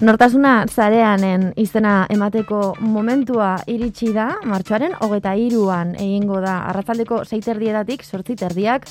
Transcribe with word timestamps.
Nortasuna 0.00 0.64
zareanen 0.64 1.50
izena 1.60 2.06
emateko 2.08 2.60
momentua 2.80 3.50
iritsi 3.68 4.14
da, 4.16 4.30
martxoaren 4.48 4.94
hogeta 5.04 5.34
iruan 5.36 5.90
egingo 5.92 6.38
da, 6.40 6.54
arratzaldeko 6.70 7.18
zeiterdietatik, 7.28 8.06
sortziterdiak 8.08 8.88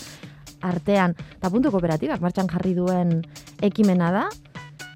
artean. 0.70 1.16
Ta 1.42 1.50
puntu 1.50 1.72
kooperatibak 1.74 2.22
martxan 2.22 2.52
jarri 2.54 2.76
duen 2.78 3.24
ekimena 3.66 4.12
da, 4.14 4.28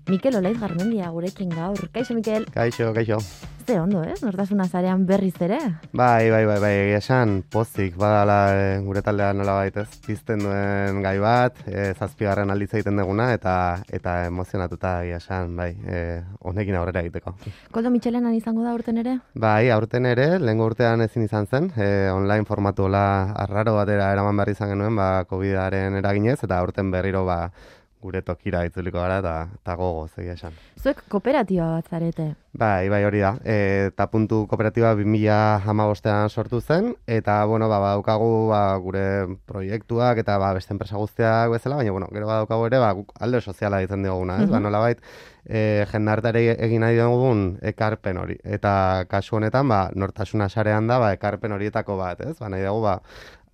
Mikel 0.07 0.35
Olaiz 0.35 0.59
Garmendia 0.59 1.09
gurekin 1.15 1.49
gaur. 1.49 1.79
Kaixo, 1.93 2.13
Mikel? 2.13 2.45
Kaixo, 2.51 2.91
kaixo. 2.93 3.17
Ze 3.65 3.79
ondo, 3.79 4.01
ez? 4.03 4.17
Nortasuna 4.19 4.65
zarean 4.67 5.05
berriz 5.07 5.37
ere? 5.39 5.57
Bai, 5.95 6.29
bai, 6.29 6.41
bai, 6.45 6.57
bai, 6.59 6.73
esan 6.97 7.37
pozik, 7.49 7.95
badala 7.95 8.35
e, 8.51 8.65
gure 8.83 8.99
taldea 9.01 9.29
nola 9.31 9.53
baitez, 9.61 9.85
pizten 10.03 10.41
duen 10.43 10.99
gai 11.05 11.15
bat, 11.23 11.61
e, 11.71 11.93
zazpigarren 11.93 12.51
aldiz 12.51 12.67
egiten 12.73 12.99
duguna, 12.99 13.29
eta 13.31 13.53
eta 13.87 14.17
emozionatuta 14.27 14.91
esan, 15.15 15.55
bai, 15.55 15.69
e, 15.87 16.01
honekin 16.43 16.75
aurrera 16.75 17.05
egiteko. 17.05 17.37
Koldo 17.71 17.93
Michelenan 17.93 18.35
izango 18.35 18.65
da 18.67 18.73
urten 18.75 18.99
ere? 18.99 19.15
Bai, 19.39 19.69
aurten 19.71 20.09
ere, 20.11 20.27
lehen 20.43 20.59
urtean 20.65 21.05
ezin 21.07 21.23
izan 21.23 21.47
zen, 21.47 21.71
e, 21.77 22.09
online 22.11 22.43
formatu 22.43 22.89
arraro 22.91 23.77
batera 23.77 24.11
eraman 24.11 24.35
behar 24.35 24.51
izan 24.51 24.75
genuen, 24.75 24.99
ba, 24.99 25.23
COVID-aren 25.29 25.95
eraginez, 26.03 26.41
eta 26.43 26.59
aurten 26.59 26.91
berriro, 26.91 27.23
ba, 27.23 27.53
gure 28.03 28.21
tokira 28.21 28.65
itzuliko 28.67 28.99
gara 28.99 29.19
eta 29.23 29.33
ta 29.63 29.75
gogo 29.79 30.07
zegia 30.07 30.35
esan. 30.35 30.55
Zuek 30.83 31.03
kooperatiba 31.09 31.69
bat 31.77 31.89
zarete? 31.89 32.33
Bai, 32.53 32.89
bai 32.91 33.01
hori 33.07 33.23
da. 33.23 33.33
E, 33.41 33.55
eta 33.89 34.05
puntu 34.11 34.43
kooperatiba 34.51 34.93
2015ean 34.99 36.29
sortu 36.29 36.59
zen 36.61 36.91
eta 37.07 37.39
bueno, 37.49 37.69
ba 37.71 37.79
badaukagu 37.81 38.31
ba, 38.51 38.63
gure 38.83 39.05
proiektuak 39.49 40.21
eta 40.21 40.37
ba 40.37 40.53
beste 40.53 40.75
enpresa 40.75 40.99
guztiak 41.01 41.53
bezala, 41.55 41.79
baina 41.79 41.95
bueno, 41.95 42.09
gero 42.13 42.29
badaukagu 42.29 42.67
ere 42.69 42.81
ba 42.83 42.93
alde 43.19 43.41
soziala 43.41 43.79
ditzen 43.81 44.03
diguna, 44.03 44.35
ez? 44.35 44.41
Mm 44.41 44.45
-hmm. 44.45 44.51
Ba 44.51 44.59
nolabait 44.59 44.99
eh 45.45 45.85
jendartari 45.91 46.47
egin 46.55 46.81
nahi 46.81 46.97
dugun 46.97 47.57
ekarpen 47.61 48.17
hori. 48.17 48.37
Eta 48.43 49.05
kasu 49.09 49.35
honetan 49.35 49.67
ba 49.67 49.89
nortasuna 49.95 50.49
sarean 50.49 50.87
da 50.87 50.99
ba 50.99 51.13
ekarpen 51.13 51.51
horietako 51.51 51.97
bat, 51.97 52.21
ez? 52.21 52.37
Ba 52.39 52.49
nahi 52.49 52.63
dugu 52.63 52.81
ba 52.81 53.01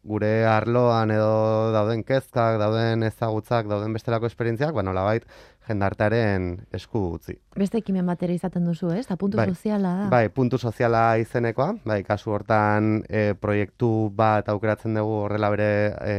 gure 0.04 0.46
arloan 0.48 1.12
edo 1.12 1.72
dauden 1.76 2.04
kezkak, 2.08 2.58
dauden 2.62 3.04
ezagutzak, 3.04 3.68
dauden 3.68 3.94
bestelako 3.94 4.30
esperientziak, 4.30 4.74
ba 4.74 4.84
nolabait 4.84 5.26
jendartearen 5.70 6.48
esku 6.74 7.02
utzi. 7.16 7.36
Beste 7.60 7.78
ekimen 7.82 8.08
batera 8.10 8.34
izaten 8.34 8.66
duzu, 8.66 8.90
ez? 8.96 9.06
Da 9.10 9.18
puntu 9.22 9.38
bai, 9.38 9.46
soziala 9.52 9.92
da. 10.00 10.08
Bai, 10.12 10.24
puntu 10.34 10.58
soziala 10.58 11.04
izenekoa, 11.22 11.76
bai, 11.86 12.00
kasu 12.08 12.34
hortan 12.34 13.04
e, 13.06 13.34
proiektu 13.40 14.10
bat 14.16 14.50
aukeratzen 14.50 14.98
dugu 14.98 15.20
horrela 15.26 15.52
bere 15.54 15.70
e, 16.02 16.16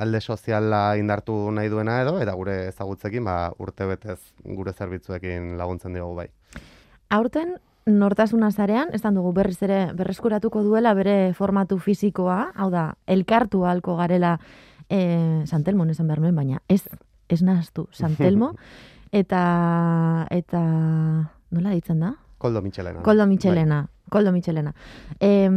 alde 0.00 0.20
soziala 0.20 0.84
indartu 1.00 1.36
nahi 1.56 1.72
duena 1.72 2.00
edo, 2.04 2.16
eta 2.22 2.36
gure 2.38 2.56
ezagutzekin, 2.70 3.26
ba, 3.28 3.38
urte 3.60 3.88
betez 3.90 4.20
gure 4.44 4.72
zerbitzuekin 4.72 5.56
laguntzen 5.60 5.98
dugu 5.98 6.22
bai. 6.22 6.30
Aurten, 7.10 7.56
nortasuna 7.86 8.50
zarean, 8.50 8.88
ez 8.92 9.02
dugu 9.02 9.32
berriz 9.32 9.62
ere 9.62 9.92
berreskuratuko 9.94 10.62
duela 10.62 10.94
bere 10.94 11.32
formatu 11.34 11.78
fisikoa, 11.78 12.52
hau 12.54 12.70
da, 12.70 12.94
elkartu 13.06 13.64
halko 13.64 13.96
garela 13.96 14.38
e, 14.88 15.44
Santelmo 15.46 15.84
nesan 15.84 16.06
behar 16.06 16.20
baina 16.32 16.60
ez, 16.68 16.88
ez 17.28 17.42
nahaztu 17.42 17.88
Santelmo, 17.92 18.54
eta, 19.12 20.26
eta, 20.30 20.60
nola 21.50 21.70
ditzen 21.70 22.00
da? 22.00 22.14
Koldo 22.38 22.62
Michelena. 22.62 23.02
Koldo 23.02 23.26
Michelena. 23.26 23.82
Bai. 23.82 23.96
Koldo 24.10 24.32
Michelena. 24.32 24.72
E, 25.20 25.48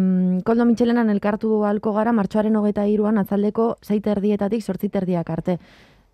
Koldo 0.45 0.65
Michelena 0.65 1.03
elkartu 1.11 1.63
halko 1.65 1.93
gara 1.93 2.11
martxoaren 2.13 2.55
hogeita 2.55 2.85
iruan 2.87 3.17
atzaldeko 3.17 3.77
zeiterdietatik 3.81 4.61
sortziterdiak 4.61 5.29
arte 5.29 5.57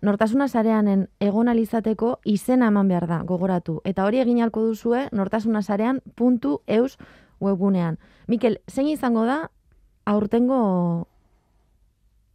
nortasuna 0.02 0.48
sareanen 0.48 1.08
egon 1.20 1.48
alizateko 1.48 2.16
izena 2.24 2.68
eman 2.72 2.88
behar 2.88 3.06
da, 3.06 3.22
gogoratu. 3.24 3.80
Eta 3.84 4.04
hori 4.04 4.20
egin 4.20 4.42
alko 4.42 4.64
duzue 4.64 5.08
nortasuna 5.12 5.62
sarean 5.62 6.00
puntu 6.16 6.60
eus 6.66 6.96
webgunean. 7.40 7.98
Mikel, 8.28 8.58
zein 8.68 8.88
izango 8.88 9.24
da 9.24 9.50
aurtengo 10.06 11.08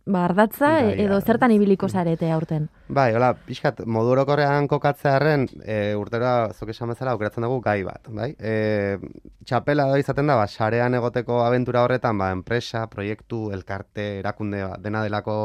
ba, 0.06 0.26
ardatza 0.26 0.70
bai, 0.70 0.96
edo 1.02 1.18
zertan 1.22 1.52
ibiliko 1.56 1.90
zarete 1.90 2.30
aurten? 2.32 2.68
Bai, 2.88 3.08
hola, 3.18 3.32
pixkat, 3.48 3.82
modu 3.90 4.14
orokorrean 4.14 4.68
kokatzearen 4.70 5.48
e, 5.66 5.78
urtera, 5.98 6.52
zuk 6.54 6.70
esan 6.74 6.92
bezala, 6.94 7.16
aukeratzen 7.16 7.46
dugu 7.48 7.60
gai 7.66 7.80
bat, 7.88 8.10
bai? 8.14 8.30
E, 8.38 8.98
txapela 9.46 9.88
da 9.92 10.02
izaten 10.02 10.30
da, 10.30 10.38
ba, 10.38 10.46
sarean 10.48 10.98
egoteko 11.00 11.42
abentura 11.46 11.86
horretan, 11.86 12.20
ba, 12.22 12.30
enpresa, 12.36 12.86
proiektu, 12.92 13.50
elkarte, 13.58 14.12
erakunde, 14.20 14.62
ba, 14.68 14.78
dena 14.82 15.02
delako 15.08 15.36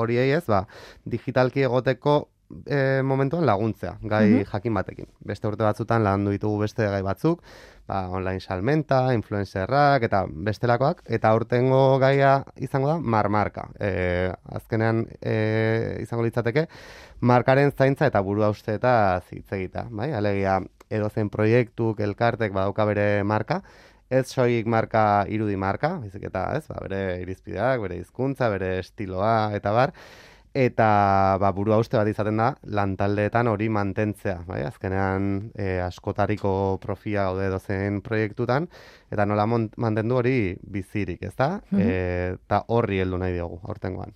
horiei 0.00 0.30
ez, 0.38 0.46
ba, 0.48 0.64
digitalki 1.04 1.68
egoteko 1.68 2.22
e, 2.66 3.02
momentuan 3.02 3.46
laguntzea, 3.46 3.96
gai 4.02 4.26
mm 4.30 4.44
jakin 4.46 4.74
batekin. 4.74 5.08
Beste 5.26 5.48
urte 5.48 5.64
batzutan 5.64 6.04
landu 6.04 6.30
ditugu 6.34 6.60
beste 6.62 6.86
gai 6.86 7.00
batzuk, 7.02 7.42
ba, 7.88 8.06
online 8.10 8.40
salmenta, 8.40 9.00
influencerrak 9.14 10.06
eta 10.06 10.24
bestelakoak, 10.28 11.02
eta 11.06 11.34
urtengo 11.34 11.98
gaia 12.02 12.44
izango 12.56 12.88
da 12.92 12.98
marmarka. 12.98 13.68
E, 13.80 14.30
azkenean 14.58 15.06
e, 15.20 15.98
izango 16.02 16.26
litzateke, 16.26 16.66
markaren 17.20 17.72
zaintza 17.72 18.06
eta 18.06 18.22
burua 18.22 18.50
uste 18.54 18.76
eta 18.78 19.20
zitzegita. 19.28 19.88
Bai? 19.90 20.12
Alegia, 20.12 20.60
edozen 20.90 21.30
proiektuk, 21.30 22.00
elkartek 22.00 22.54
badauka 22.54 22.86
bere 22.86 23.08
marka, 23.24 23.62
ez 24.10 24.26
soik 24.30 24.68
marka 24.70 25.26
irudi 25.32 25.56
marka, 25.58 25.96
bizik 26.02 26.28
eta 26.28 26.46
ez, 26.58 26.64
ba, 26.70 26.78
bere 26.84 27.20
irizpideak, 27.24 27.80
bere 27.82 27.98
hizkuntza, 27.98 28.48
bere 28.52 28.78
estiloa 28.84 29.52
eta 29.58 29.72
bar, 29.74 29.94
eta 30.56 31.36
ba, 31.40 31.50
buru 31.52 31.74
hauste 31.76 31.98
bat 31.98 32.08
izaten 32.08 32.40
da, 32.40 32.50
lantaldeetan 32.78 33.50
hori 33.52 33.68
mantentzea, 33.72 34.38
bai? 34.48 34.62
azkenean 34.64 35.50
e, 35.52 35.76
askotariko 35.84 36.52
profia 36.82 37.26
gaude 37.28 37.50
dozen 37.52 38.00
proiektutan, 38.04 38.68
eta 39.12 39.26
nola 39.28 39.46
mantendu 39.46 40.16
hori 40.22 40.36
bizirik, 40.62 41.22
ez 41.22 41.34
da? 41.36 41.56
Mm 41.70 41.84
eta 41.86 42.62
horri 42.72 42.98
heldu 43.02 43.18
nahi 43.20 43.34
diogu, 43.36 43.58
hortengoan. 43.68 44.14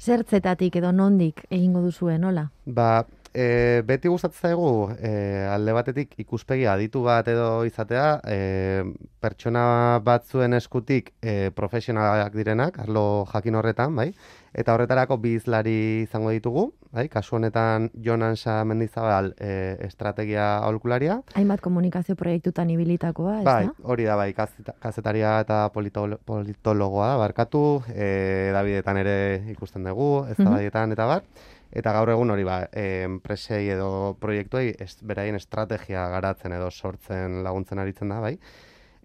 Zertzetatik 0.00 0.76
edo 0.80 0.90
nondik 0.92 1.42
egingo 1.50 1.82
duzue, 1.84 2.16
nola? 2.18 2.46
Ba, 2.64 3.04
e, 3.34 3.82
beti 3.86 4.08
gustatzen 4.08 4.50
zaigu 4.50 4.90
e, 4.98 5.46
alde 5.50 5.74
batetik 5.76 6.16
ikuspegi 6.22 6.66
aditu 6.66 7.02
bat 7.06 7.28
edo 7.28 7.64
izatea, 7.68 8.20
e, 8.24 8.82
pertsona 9.20 10.00
batzuen 10.04 10.54
eskutik 10.58 11.12
e, 11.22 11.50
profesionalak 11.54 12.34
direnak, 12.34 12.78
arlo 12.82 13.26
jakin 13.32 13.58
horretan, 13.60 13.96
bai? 13.96 14.10
Eta 14.50 14.74
horretarako 14.74 15.20
bi 15.22 15.36
izlari 15.38 16.02
izango 16.02 16.32
ditugu, 16.34 16.64
bai? 16.90 17.06
kasu 17.08 17.36
honetan 17.38 17.86
Jonansa 17.94 18.64
Mendizabal 18.66 19.30
e, 19.38 19.76
estrategia 19.86 20.56
aholkularia. 20.64 21.20
Hainbat 21.38 21.62
komunikazio 21.62 22.16
proiektutan 22.18 22.70
ibilitakoa, 22.74 23.38
ez 23.40 23.46
bai, 23.46 23.68
Hori 23.82 24.08
da, 24.08 24.18
bai, 24.18 24.32
kazetaria 24.34 25.38
eta 25.44 25.62
politologoa 25.70 27.12
da, 27.14 27.22
barkatu, 27.22 27.64
e, 27.94 28.50
Davidetan 28.56 28.98
ere 29.04 29.16
ikusten 29.54 29.86
dugu, 29.86 30.26
ez 30.26 30.36
da 30.40 30.50
mm 30.50 30.90
eta 30.90 31.06
bat. 31.06 31.24
Eta 31.70 31.92
gaur 31.94 32.10
egun 32.10 32.32
hori 32.34 32.44
ba, 32.46 32.64
enpresei 32.74 33.68
edo 33.70 34.16
proiektuei 34.20 34.72
ez, 34.78 34.96
beraien 35.06 35.38
estrategia 35.38 36.08
garatzen 36.10 36.52
edo 36.56 36.70
sortzen 36.70 37.44
laguntzen 37.46 37.78
aritzen 37.78 38.10
da, 38.10 38.18
bai. 38.24 38.34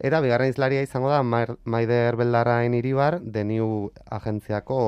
Eta 0.01 0.19
bigarren 0.19 0.49
izlaria 0.51 0.81
izango 0.83 1.11
da 1.11 1.21
Maider 1.23 2.17
Beldarrain 2.19 2.73
iribar, 2.75 3.19
deniu 3.21 3.91
agentziako 4.17 4.79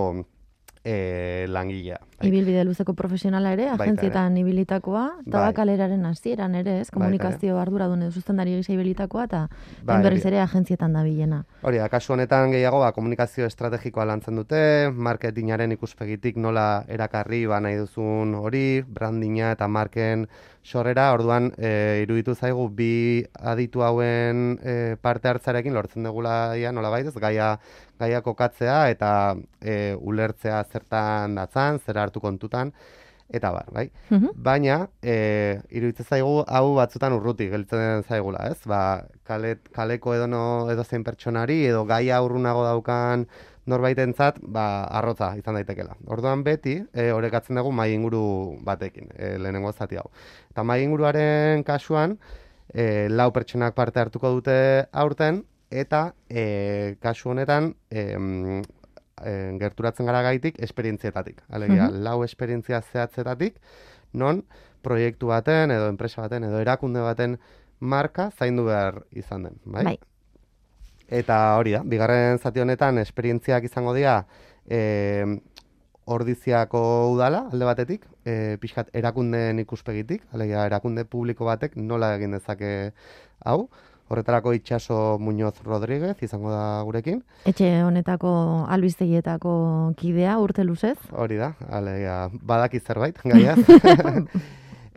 e, 0.84 1.46
langilea. 1.48 2.02
Bai. 2.18 2.32
Ibilbide 2.32 2.64
luzeko 2.66 2.96
profesionala 2.98 3.52
ere, 3.54 3.68
agentzietan 3.70 4.40
ibilitakoa, 4.42 5.04
eta 5.22 5.36
bai. 5.36 5.52
bakaleraren 5.52 6.08
hasieran 6.10 6.56
ere, 6.58 6.80
ez, 6.82 6.88
komunikazio 6.90 7.54
bai, 7.54 7.62
ardura 7.62 7.86
dune 7.92 8.08
zuzendari 8.10 8.56
gisa 8.58 8.74
ibilitakoa, 8.74 9.28
eta 9.30 9.44
bai, 9.86 10.00
berriz 10.02 10.24
ere 10.26 10.42
agentzietan 10.42 10.98
da 10.98 11.06
bilena. 11.06 11.44
Hori, 11.62 11.78
kasu 11.94 12.16
honetan 12.16 12.56
gehiago, 12.56 12.82
ba, 12.82 12.90
komunikazio 12.98 13.46
estrategikoa 13.46 14.08
lantzen 14.10 14.42
dute, 14.42 14.60
marketingaren 14.90 15.78
ikuspegitik 15.78 16.42
nola 16.42 16.68
erakarri, 16.90 17.46
ba, 17.46 17.62
nahi 17.62 17.78
duzun 17.84 18.34
hori, 18.42 18.82
brandinga 18.82 19.54
eta 19.54 19.70
marken 19.70 20.26
sorrera, 20.66 21.12
orduan, 21.14 21.52
e, 21.56 22.02
iruditu 22.02 22.34
zaigu, 22.34 22.66
bi 22.74 23.24
aditu 23.40 23.86
hauen 23.86 24.58
e, 24.66 24.96
parte 25.00 25.30
hartzarekin 25.30 25.78
lortzen 25.78 26.10
dugula, 26.10 26.58
ia, 26.58 26.74
nola 26.74 26.90
baitez, 26.90 27.14
gaia 27.22 27.60
gaia 27.98 28.22
kokatzea 28.22 28.78
eta 28.94 29.12
e, 29.62 29.96
ulertzea 29.98 30.60
zertan 30.72 31.38
datzan, 31.38 31.80
zer 31.82 31.98
hartu 32.08 32.24
kontutan, 32.24 32.74
eta 33.30 33.52
bar, 33.52 33.68
bai? 33.76 33.90
Mhm. 34.10 34.30
Baina, 34.36 34.78
e, 35.02 35.60
iruditzen 35.70 36.08
zaigu, 36.08 36.44
hau 36.48 36.76
batzutan 36.78 37.14
urruti, 37.18 37.50
geltzen 37.52 38.04
zaigula, 38.08 38.48
ez? 38.52 38.62
Ba, 38.66 39.04
kalet, 39.28 39.68
kaleko 39.76 40.16
edo, 40.16 40.28
no, 40.32 40.42
edo 40.72 40.84
zein 40.84 41.04
pertsonari, 41.04 41.66
edo 41.68 41.84
gaia 41.86 42.22
urrunago 42.24 42.64
daukan 42.64 43.28
norbaitentzat, 43.68 44.40
ba, 44.42 44.86
arrotza 45.00 45.34
izan 45.36 45.60
daitekela. 45.60 45.98
Orduan 46.08 46.46
beti, 46.48 46.78
e, 46.94 47.10
horrekatzen 47.12 47.60
dugu 47.60 47.74
mai 47.76 47.92
inguru 47.94 48.24
batekin, 48.64 49.12
e, 49.18 49.36
lehenengo 49.38 49.74
zati 49.74 50.00
hau. 50.00 50.08
Eta 50.54 50.64
mai 50.64 50.82
inguruaren 50.86 51.68
kasuan, 51.68 52.18
e, 52.74 53.10
lau 53.12 53.32
pertsonak 53.36 53.76
parte 53.76 54.00
hartuko 54.00 54.32
dute 54.40 54.88
aurten, 54.94 55.44
eta 55.70 56.14
e, 56.30 56.96
kasu 57.04 57.34
honetan 57.34 57.74
e, 57.92 58.16
e, 59.24 59.58
gerturatzen 59.62 60.08
gara 60.10 60.22
gaitik 60.26 60.60
esperientzietatik. 60.64 61.42
Alegia, 61.50 61.90
lau 61.92 62.24
esperientzia 62.24 62.82
zehatzetatik, 62.82 63.60
non 64.14 64.44
proiektu 64.86 65.32
baten, 65.34 65.72
edo 65.72 65.90
enpresa 65.92 66.22
baten, 66.22 66.48
edo 66.48 66.62
erakunde 66.64 67.04
baten 67.04 67.38
marka 67.80 68.30
zaindu 68.32 68.68
behar 68.70 69.04
izan 69.12 69.50
den, 69.50 69.60
bai? 69.66 69.84
Bai. 69.92 69.98
Eta 71.08 71.56
hori 71.58 71.74
da, 71.78 71.84
bigarren 71.88 72.40
zati 72.40 72.60
honetan 72.60 73.00
esperientziak 73.00 73.64
izango 73.64 73.94
dira 73.96 74.26
e, 74.68 75.40
ordiziako 76.08 76.82
udala, 77.12 77.46
alde 77.52 77.68
batetik, 77.68 78.08
e, 78.26 78.58
pixkat 78.62 78.92
erakundeen 78.96 79.60
ikuspegitik, 79.64 80.24
alegia 80.36 80.66
erakunde 80.68 81.04
publiko 81.06 81.48
batek 81.48 81.76
nola 81.80 82.14
egin 82.16 82.36
dezake 82.36 82.94
hau, 83.44 83.68
horretarako 84.10 84.54
itxaso 84.54 85.18
Muñoz 85.20 85.56
Rodríguez 85.64 86.16
izango 86.24 86.52
da 86.52 86.82
gurekin, 86.84 87.24
Etxe 87.46 87.84
honetako 87.84 88.66
albistegietako 88.70 89.94
kidea 89.98 90.38
urte 90.40 90.64
luzez. 90.64 90.98
hori 91.12 91.36
da, 91.38 91.56
alegia 91.70 92.30
badaki 92.42 92.80
zerbait, 92.80 93.20
gaia. 93.32 93.56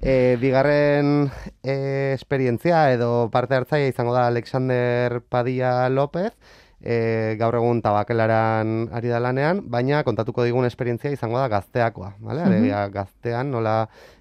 E, 0.02 0.38
bigarren 0.40 1.30
e, 1.62 2.14
esperientzia 2.14 2.86
edo 2.94 3.28
parte 3.28 3.52
hartzaia 3.54 3.86
izango 3.90 4.14
da 4.14 4.26
Alexander 4.28 5.20
Padilla 5.20 5.90
López, 5.90 6.32
e, 6.80 7.36
gaur 7.40 7.56
egun 7.58 7.82
tabakelaran 7.84 8.88
ari 8.96 9.12
da 9.12 9.20
lanean, 9.20 9.62
baina 9.70 10.02
kontatuko 10.06 10.44
digun 10.44 10.66
esperientzia 10.68 11.12
izango 11.12 11.38
da 11.38 11.48
gazteakoa, 11.52 12.14
bale? 12.24 12.46
Alegia, 12.46 12.86
gaztean 12.92 13.50
nola 13.52 13.76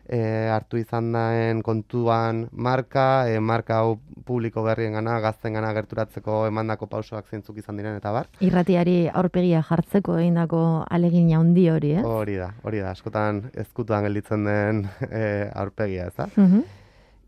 e, 0.09 0.19
hartu 0.51 0.79
izan 0.81 1.11
daen 1.13 1.61
kontuan 1.65 2.47
marka, 2.51 3.27
e, 3.29 3.39
marka 3.39 3.79
hau 3.83 3.99
publiko 4.25 4.63
berrien 4.65 4.97
gana, 4.97 5.19
gazten 5.23 5.55
gana 5.57 5.71
gerturatzeko 5.77 6.41
emandako 6.49 6.89
pausoak 6.91 7.29
zeintzuk 7.29 7.61
izan 7.61 7.79
diren 7.79 7.97
eta 7.97 8.11
bar. 8.15 8.29
Irratiari 8.45 8.97
aurpegia 9.13 9.63
jartzeko 9.65 10.19
egindako 10.19 10.63
alegin 10.89 11.31
handi 11.37 11.69
hori, 11.69 11.95
eh? 12.01 12.03
Hori 12.05 12.35
da, 12.41 12.51
hori 12.63 12.83
da, 12.83 12.91
askotan 12.91 13.45
ezkutuan 13.65 14.05
gelditzen 14.07 14.45
den 14.49 14.83
e, 15.09 15.23
aurpegia, 15.55 16.09
ez 16.09 16.17
da? 16.17 16.29
Mhm. 16.35 16.67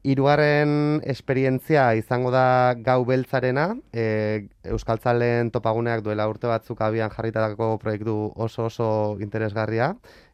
Hirugarren 0.02 1.02
esperientzia 1.06 1.92
izango 1.94 2.32
da 2.34 2.74
gau 2.82 3.04
beltzarena, 3.06 3.68
e, 3.94 4.48
Euskaltzaleen 4.74 5.52
topaguneak 5.54 6.02
duela 6.02 6.26
urte 6.30 6.50
batzuk 6.50 6.82
abian 6.82 7.14
jarritarako 7.14 7.76
proiektu 7.82 8.16
oso 8.34 8.66
oso 8.66 8.88
interesgarria, 9.22 9.92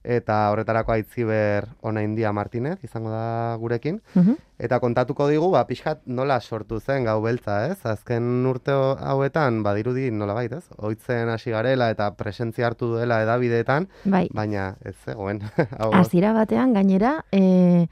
eta 0.07 0.37
horretarako 0.53 0.93
aitziber 0.95 1.67
ona 1.81 2.01
India 2.03 2.31
Martinez 2.31 2.77
izango 2.83 3.11
da 3.11 3.57
gurekin. 3.59 3.99
Mhm. 4.15 4.37
Eta 4.57 4.79
kontatuko 4.79 5.27
digu, 5.27 5.51
ba, 5.51 5.65
pixkat 5.67 6.07
nola 6.07 6.39
sortu 6.39 6.79
zen 6.79 7.03
gau 7.05 7.19
beltza, 7.21 7.67
ez? 7.67 7.77
Azken 7.85 8.45
urte 8.47 8.71
hauetan, 8.71 9.61
badirudi 9.63 10.09
nola 10.11 10.33
bait, 10.33 10.53
ez? 10.53 10.63
Oitzen 10.77 11.29
hasi 11.29 11.51
garela 11.51 11.91
eta 11.91 12.13
presentzia 12.15 12.67
hartu 12.67 12.87
duela 12.95 13.19
edabideetan, 13.21 13.89
Bai, 14.05 14.27
baina 14.33 14.77
ez 14.85 14.95
zegoen. 15.03 15.43
Hasiera 15.99 16.31
batean 16.33 16.73
gainera, 16.73 17.17
e, 17.31 17.87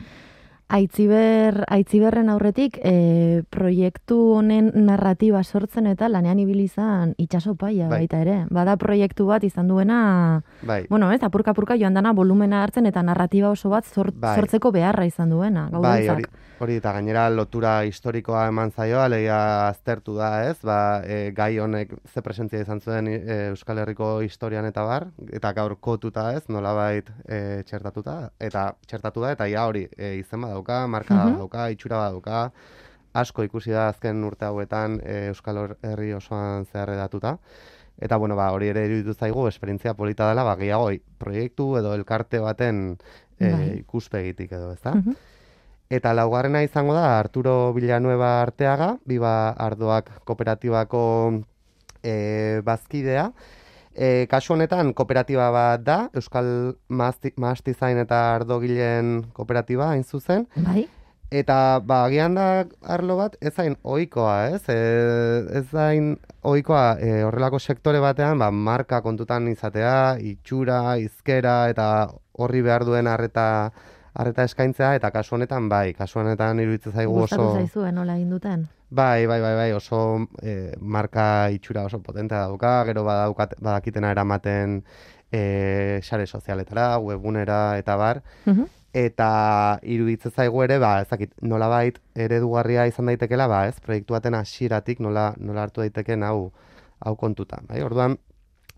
Aitziber, 0.66 1.60
aitziberren 1.70 2.30
aurretik 2.34 2.80
e, 2.82 3.44
proiektu 3.54 4.18
honen 4.40 4.72
narratiba 4.88 5.44
sortzen 5.44 5.86
eta 5.92 6.08
lanean 6.10 6.40
ibili 6.42 6.64
izan 6.66 7.12
itxaso 7.22 7.54
paia 7.54 7.86
Bai. 7.86 8.00
baita 8.00 8.22
ere. 8.24 8.38
Bada 8.50 8.74
proiektu 8.82 9.28
bat 9.30 9.44
izan 9.46 9.70
duena, 9.70 10.42
bai, 10.66 10.80
bueno, 10.90 11.12
ez, 11.14 11.22
apurka-apurka 11.22 11.78
joan 11.78 11.94
dana 11.94 12.16
volumena 12.18 12.64
hartzen 12.64 12.90
eta 12.90 13.04
narratiba 13.06 13.52
oso 13.54 13.70
bat 13.70 13.86
sort, 13.86 14.18
Bai. 14.18 14.34
sortzeko 14.40 14.72
beharra 14.74 15.06
izan 15.06 15.30
duena. 15.30 15.68
Bai, 15.70 16.08
hori, 16.10 16.26
hori 16.58 16.80
eta 16.82 16.96
gainera 16.98 17.28
lotura 17.30 17.76
historikoa 17.86 18.48
eman 18.50 18.74
zaio, 18.74 18.98
alegia 19.04 19.38
aztertu 19.68 20.18
da, 20.18 20.32
ez? 20.50 20.58
Ba, 20.66 20.80
e, 21.06 21.30
gai 21.38 21.60
honek 21.62 21.94
ze 22.10 22.26
presentzia 22.26 22.66
izan 22.66 22.82
zuen 22.82 23.12
e, 23.14 23.22
Euskal 23.52 23.84
Herriko 23.84 24.16
historian 24.26 24.66
eta 24.66 24.82
bar, 24.82 25.12
eta 25.30 25.54
gaur 25.54 25.78
kotuta, 25.78 26.32
ez? 26.34 26.42
Nolabait 26.50 27.14
e, 27.30 27.62
txertatuta 27.70 28.32
eta 28.42 28.72
txertatu 28.88 29.22
da 29.22 29.36
eta 29.38 29.46
ja 29.52 29.70
hori 29.70 29.86
e, 29.94 30.16
izen 30.24 30.42
badauka, 30.56 30.88
marka 30.88 31.16
Mhm. 31.16 31.34
badauka, 31.34 31.70
itxura 31.72 31.98
badauka. 31.98 32.52
Asko 33.14 33.44
ikusi 33.44 33.72
da 33.72 33.88
azken 33.90 34.24
urte 34.24 34.46
hauetan 34.46 35.00
e, 35.04 35.28
Euskal 35.28 35.76
Herri 35.84 36.14
osoan 36.14 36.66
zehar 36.66 36.90
edatuta. 36.90 37.38
Eta 38.00 38.18
bueno, 38.18 38.36
ba, 38.36 38.50
hori 38.52 38.68
ere 38.68 38.86
iruditu 38.88 39.14
zaigu 39.14 39.48
esperientzia 39.48 39.94
polita 39.96 40.28
dela, 40.28 40.44
ba, 40.44 40.56
gehiago 40.60 40.90
proiektu 41.18 41.78
edo 41.80 41.94
elkarte 41.96 42.40
baten 42.40 42.98
e, 43.40 43.52
Bai. 43.52 43.78
ikuspegitik 43.80 44.52
edo, 44.52 44.74
ezta? 44.74 44.96
Mhm. 44.96 45.16
Eta 45.90 46.14
laugarrena 46.14 46.64
izango 46.64 46.94
da 46.94 47.20
Arturo 47.20 47.72
Villanueva 47.74 48.42
Arteaga, 48.42 48.98
Biba 49.06 49.50
Ardoak 49.52 50.10
kooperatibako 50.26 51.44
e, 52.04 52.62
bazkidea. 52.66 53.32
E, 53.96 54.28
kasu 54.28 54.54
honetan 54.54 54.92
kooperatiba 54.94 55.48
bat 55.56 55.84
da, 55.88 55.98
Euskal 56.14 56.76
Mahastizain 56.90 58.02
eta 58.04 58.36
Ardogilen 58.36 59.22
kooperatiba 59.34 59.94
hain 59.94 60.04
zuzen. 60.04 60.48
Bai, 60.56 60.86
Eta 61.34 61.80
ba, 61.82 62.04
agian 62.06 62.36
da 62.38 62.66
arlo 62.86 63.16
bat 63.18 63.34
ez 63.42 63.52
zain 63.56 63.76
ohikoa, 63.84 64.36
ez? 64.54 64.62
E, 64.70 64.78
ez 65.58 65.66
zain 65.72 66.14
ohikoa 66.46 67.00
e, 67.02 67.24
horrelako 67.26 67.60
sektore 67.60 68.00
batean, 68.00 68.38
ba, 68.40 68.52
marka 68.52 69.02
kontutan 69.02 69.48
izatea, 69.50 70.18
itxura, 70.22 70.98
izkera 71.02 71.56
eta 71.74 71.88
horri 72.38 72.62
behar 72.62 72.86
duen 72.86 73.08
arreta 73.08 73.48
arreta 74.16 74.44
eskaintzea 74.48 74.94
eta 74.96 75.12
kasu 75.12 75.36
honetan 75.36 75.68
bai, 75.70 75.94
kasu 75.94 76.20
honetan 76.20 76.60
iruditzen 76.64 76.94
zaigu 76.94 77.14
gustatu 77.20 77.42
oso 77.50 77.60
zaizue 77.60 77.92
nola 77.92 78.16
egin 78.16 78.30
duten. 78.30 78.68
Bai, 78.90 79.26
bai, 79.28 79.42
bai, 79.42 79.56
bai, 79.58 79.72
oso 79.74 80.00
e, 80.42 80.74
marka 80.80 81.50
itxura 81.52 81.84
oso 81.90 82.00
potentea 82.00 82.46
dauka, 82.48 82.84
gero 82.86 83.04
badaukat, 83.04 83.56
badakitena 83.60 84.12
eramaten 84.14 84.84
e, 85.32 86.00
sare 86.04 86.26
sozialetara, 86.28 86.98
webgunera 87.00 87.78
eta 87.78 87.96
bar, 87.98 88.22
Mhm. 88.46 88.66
eta 88.96 89.80
iruditzen 89.84 90.32
zaigu 90.32 90.64
ere, 90.64 90.78
ba, 90.80 91.02
ez 91.02 91.10
dakit, 91.10 91.34
nolabait 91.42 91.98
eredugarria 92.16 92.86
izan 92.88 93.06
daitekela, 93.12 93.48
ba, 93.52 93.66
ez, 93.68 93.80
proiektu 93.84 94.14
baten 94.16 94.36
hasieratik 94.36 95.00
nola, 95.04 95.34
nola 95.38 95.64
hartu 95.64 95.82
daiteken 95.82 96.24
hau, 96.24 96.52
hau 97.04 97.16
kontutan, 97.20 97.66
bai? 97.68 97.82
Orduan, 97.84 98.16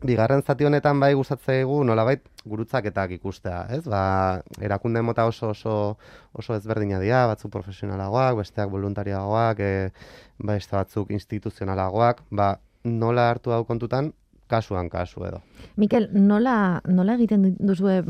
bigarren 0.06 0.44
zati 0.44 0.66
honetan 0.66 1.00
bai 1.00 1.14
gustatzen 1.18 1.56
zaigu 1.56 1.80
nolabait 1.84 2.22
gurutzaketak 2.46 3.16
ikustea, 3.18 3.64
ez? 3.74 3.84
Ba, 3.90 4.42
erakunde 4.62 5.02
mota 5.02 5.26
oso 5.26 5.50
oso 5.50 5.98
oso 6.34 6.56
ezberdina 6.56 7.00
dira, 7.02 7.26
batzuk 7.28 7.52
profesionalagoak, 7.52 8.38
besteak 8.38 8.70
voluntariagoak, 8.70 9.60
e, 9.60 9.90
beste 10.38 10.78
batzuk 10.78 11.12
instituzionalagoak, 11.18 12.22
ba, 12.30 12.60
nola 12.84 13.30
hartu 13.32 13.52
hau 13.52 13.64
kontutan 13.66 14.14
kasuan 14.48 14.90
kasu 14.90 15.26
edo. 15.28 15.42
Mikel, 15.76 16.10
nola, 16.14 16.82
nola 16.88 17.16
egiten 17.18 17.56
duzue 17.60 18.02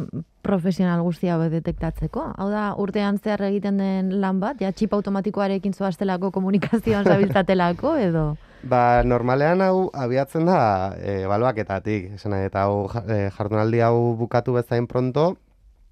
profesional 0.47 1.01
guzti 1.03 1.29
hau 1.29 1.39
detektatzeko? 1.51 2.23
Hau 2.37 2.49
da, 2.51 2.67
urtean 2.79 3.19
zehar 3.19 3.43
egiten 3.49 3.81
den 3.81 4.13
lan 4.21 4.39
bat, 4.39 4.61
ja 4.61 4.71
txip 4.71 4.93
automatikoarekin 4.97 5.73
zoaztelako 5.73 6.31
komunikazioan 6.35 7.07
zabiltzatelako, 7.11 7.95
edo? 8.07 8.27
Ba, 8.67 9.03
normalean 9.05 9.61
hau 9.61 9.89
abiatzen 9.93 10.47
da 10.49 10.93
e, 10.97 11.21
ebaluaketatik, 11.25 12.13
esan 12.17 12.37
eta 12.39 12.65
hau 12.67 12.87
e, 13.03 13.27
jardunaldi 13.35 13.83
hau 13.85 14.15
bukatu 14.17 14.55
bezain 14.57 14.87
pronto, 14.89 15.33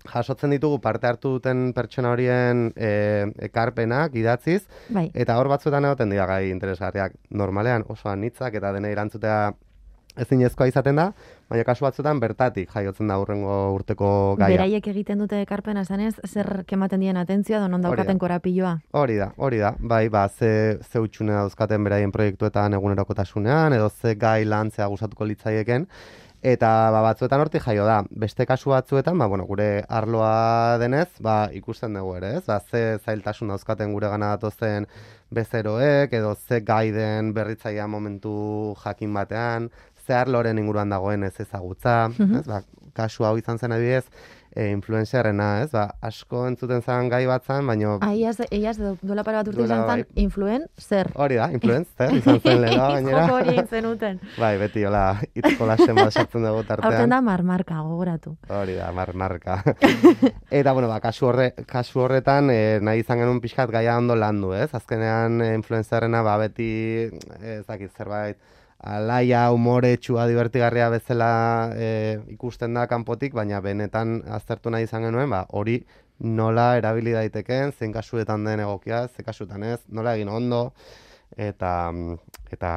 jasotzen 0.05 0.53
ditugu 0.53 0.79
parte 0.81 1.07
hartu 1.09 1.35
duten 1.37 1.71
pertsona 1.73 2.11
horien 2.13 2.69
e, 2.75 2.89
ekarpenak 3.49 4.15
idatziz, 4.17 4.63
Bai, 4.89 5.07
eta 5.13 5.37
hor 5.39 5.49
batzuetan 5.51 5.85
egoten 5.89 6.13
dira 6.13 6.27
gai 6.29 6.49
interesgarriak. 6.51 7.15
Normalean 7.29 7.85
oso 7.89 8.09
anitzak 8.11 8.57
eta 8.61 8.73
denei 8.75 8.93
erantzutea 8.95 9.53
ezinezkoa 10.17 10.67
izaten 10.71 10.99
da, 10.99 11.09
baina 11.49 11.65
kasu 11.67 11.85
batzuetan 11.85 12.19
bertatik 12.23 12.71
jaiotzen 12.73 13.11
da 13.11 13.17
hurrengo 13.21 13.55
urteko 13.75 14.09
gaia. 14.39 14.55
beraiek 14.55 14.87
egiten 14.93 15.21
dute 15.21 15.41
ekarpena 15.43 15.85
esanez, 15.85 16.15
zer 16.25 16.63
kematen 16.67 17.03
dien 17.03 17.17
atentzioa, 17.17 17.61
donon 17.65 17.81
daukaten 17.85 18.19
korapiloa. 18.19 18.77
Hori 18.93 19.17
da, 19.21 19.31
hori 19.37 19.61
da. 19.63 19.75
Bai, 19.79 20.07
ba, 20.09 20.27
ze, 20.29 20.79
ze 20.81 20.99
utxune 20.99 21.33
dauzkaten 21.33 21.83
beraien 21.83 22.11
proiektuetan 22.11 22.73
egunerokotasunean, 22.79 23.73
edo 23.73 23.89
ze 23.89 24.15
gai 24.15 24.43
lantzea 24.45 24.87
gustatuko 24.87 25.25
litzaieken. 25.25 25.89
Eta 26.45 26.91
ba, 26.93 26.99
batzuetan 27.01 27.41
hortik 27.41 27.63
jaio 27.65 27.87
da. 27.87 28.03
Beste 28.21 28.45
kasu 28.45 28.69
batzuetan, 28.69 29.17
ba, 29.17 29.25
bueno, 29.25 29.47
gure 29.49 29.83
arloa 29.89 30.77
denez, 30.77 31.09
ba, 31.25 31.49
ikusten 31.57 31.97
dugu 31.97 32.19
ere, 32.19 32.35
ez? 32.37 32.43
Ba, 32.45 32.59
ze 32.59 32.99
zailtasun 33.01 33.49
dauzkaten 33.49 33.95
gure 33.95 34.11
gana 34.11 34.35
datozen 34.35 34.85
bezeroek, 35.33 36.13
edo 36.13 36.35
ze 36.35 36.61
gai 36.61 36.91
den 36.93 37.33
berritzaia 37.33 37.87
momentu 37.87 38.75
jakin 38.83 39.17
batean, 39.17 39.71
ze 40.05 40.13
arloren 40.13 40.57
inguruan 40.57 40.89
dagoen 40.89 41.23
ez 41.23 41.39
ezagutza, 41.39 42.07
Mhm. 42.09 42.35
ez? 42.39 42.45
Ba, 42.47 42.61
kasu 42.93 43.25
hau 43.25 43.37
izan 43.37 43.57
zen 43.59 43.71
adibidez, 43.75 44.05
e, 44.55 44.69
influencerrena, 44.71 45.63
ez? 45.63 45.71
Ba, 45.73 45.89
asko 46.01 46.45
entzuten 46.47 46.79
zen 46.81 47.09
gai 47.11 47.25
bat 47.27 47.43
zen, 47.43 47.67
baino 47.67 47.97
Ah, 48.01 48.13
iaz, 48.15 48.37
iaz 48.51 48.77
duela 49.01 49.23
para 49.25 49.41
bat 49.41 49.47
urte 49.49 49.63
izan 49.65 49.81
zen, 49.81 49.87
bai. 49.87 50.05
influen, 50.23 50.63
zer? 50.79 51.09
Hori 51.15 51.35
da, 51.35 51.49
influencer, 51.51 52.13
izan 52.15 52.39
zen 52.39 52.61
lehena 52.61 52.87
gainera. 52.95 53.25
Joko 53.25 53.35
hori 53.41 53.49
egin 53.49 53.67
zenuten. 53.67 54.21
Bai, 54.39 54.57
beti, 54.57 54.85
hola, 54.87 55.19
itzko 55.35 55.65
lasen 55.67 55.95
bat 55.95 56.13
sartzen 56.13 56.43
dugu 56.47 56.63
tartean. 56.63 57.09
da 57.09 57.19
marmarka, 57.21 57.81
gogoratu. 57.81 58.37
Hori 58.47 58.75
da, 58.79 58.91
mar, 58.93 59.11
marka. 59.13 59.61
Eta, 60.49 60.71
bueno, 60.71 60.87
ba, 60.87 61.01
kasu, 61.01 61.27
horre, 61.27 61.51
kasu 61.67 61.99
horretan, 62.05 62.49
e, 62.49 62.79
nahi 62.81 62.99
izan 63.03 63.19
genuen 63.19 63.41
pixkat 63.43 63.69
gaia 63.71 63.97
ondo 63.97 64.15
landu, 64.15 64.53
ez? 64.53 64.69
Azkenean, 64.73 65.41
e, 65.41 65.53
influencerrena, 65.55 66.21
ba, 66.23 66.37
beti, 66.37 66.69
eh, 67.41 67.57
ez 67.59 67.65
dakit, 67.67 67.91
zerbait, 67.91 68.37
alaia, 68.85 69.49
umoretsua, 69.51 70.27
divertigarria 70.29 70.91
bezala 70.93 71.29
e, 71.73 72.19
ikusten 72.35 72.77
da 72.77 72.85
kanpotik, 72.87 73.33
baina 73.33 73.59
benetan 73.65 74.19
aztertu 74.37 74.69
nahi 74.69 74.85
izan 74.85 75.07
genuen, 75.07 75.29
ba, 75.33 75.45
hori 75.49 75.79
nola 76.19 76.75
erabili 76.77 77.15
daiteken, 77.17 77.73
zein 77.73 77.91
kasuetan 77.95 78.45
den 78.45 78.61
egokia, 78.63 79.07
ze 79.09 79.25
kasuetan 79.25 79.65
ez, 79.65 79.79
nola 79.89 80.13
egin 80.15 80.29
ondo, 80.29 80.69
eta 81.35 81.91
eta 82.53 82.71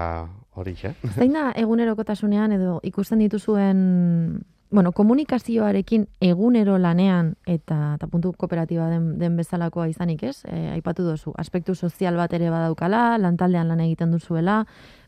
hori 0.57 0.75
xe. 0.75 0.95
Zein 1.15 1.37
da 1.37 1.51
egunerokotasunean 1.61 2.57
edo 2.57 2.79
ikusten 2.89 3.21
dituzuen 3.23 4.41
bueno, 4.71 4.93
komunikazioarekin 4.93 6.07
egunero 6.21 6.77
lanean 6.79 7.33
eta, 7.47 7.95
eta 7.97 8.07
puntu 8.07 8.35
kooperatiba 8.37 8.89
den, 8.91 9.19
den 9.19 9.37
bezalakoa 9.37 9.87
izanik 9.89 10.23
ez, 10.29 10.43
e, 10.45 10.69
aipatu 10.75 11.07
duzu, 11.07 11.33
aspektu 11.41 11.75
sozial 11.75 12.17
bat 12.21 12.33
ere 12.37 12.51
badaukala, 12.53 13.17
lantaldean 13.19 13.69
lan 13.69 13.81
egiten 13.81 14.13
duzuela, 14.13 14.65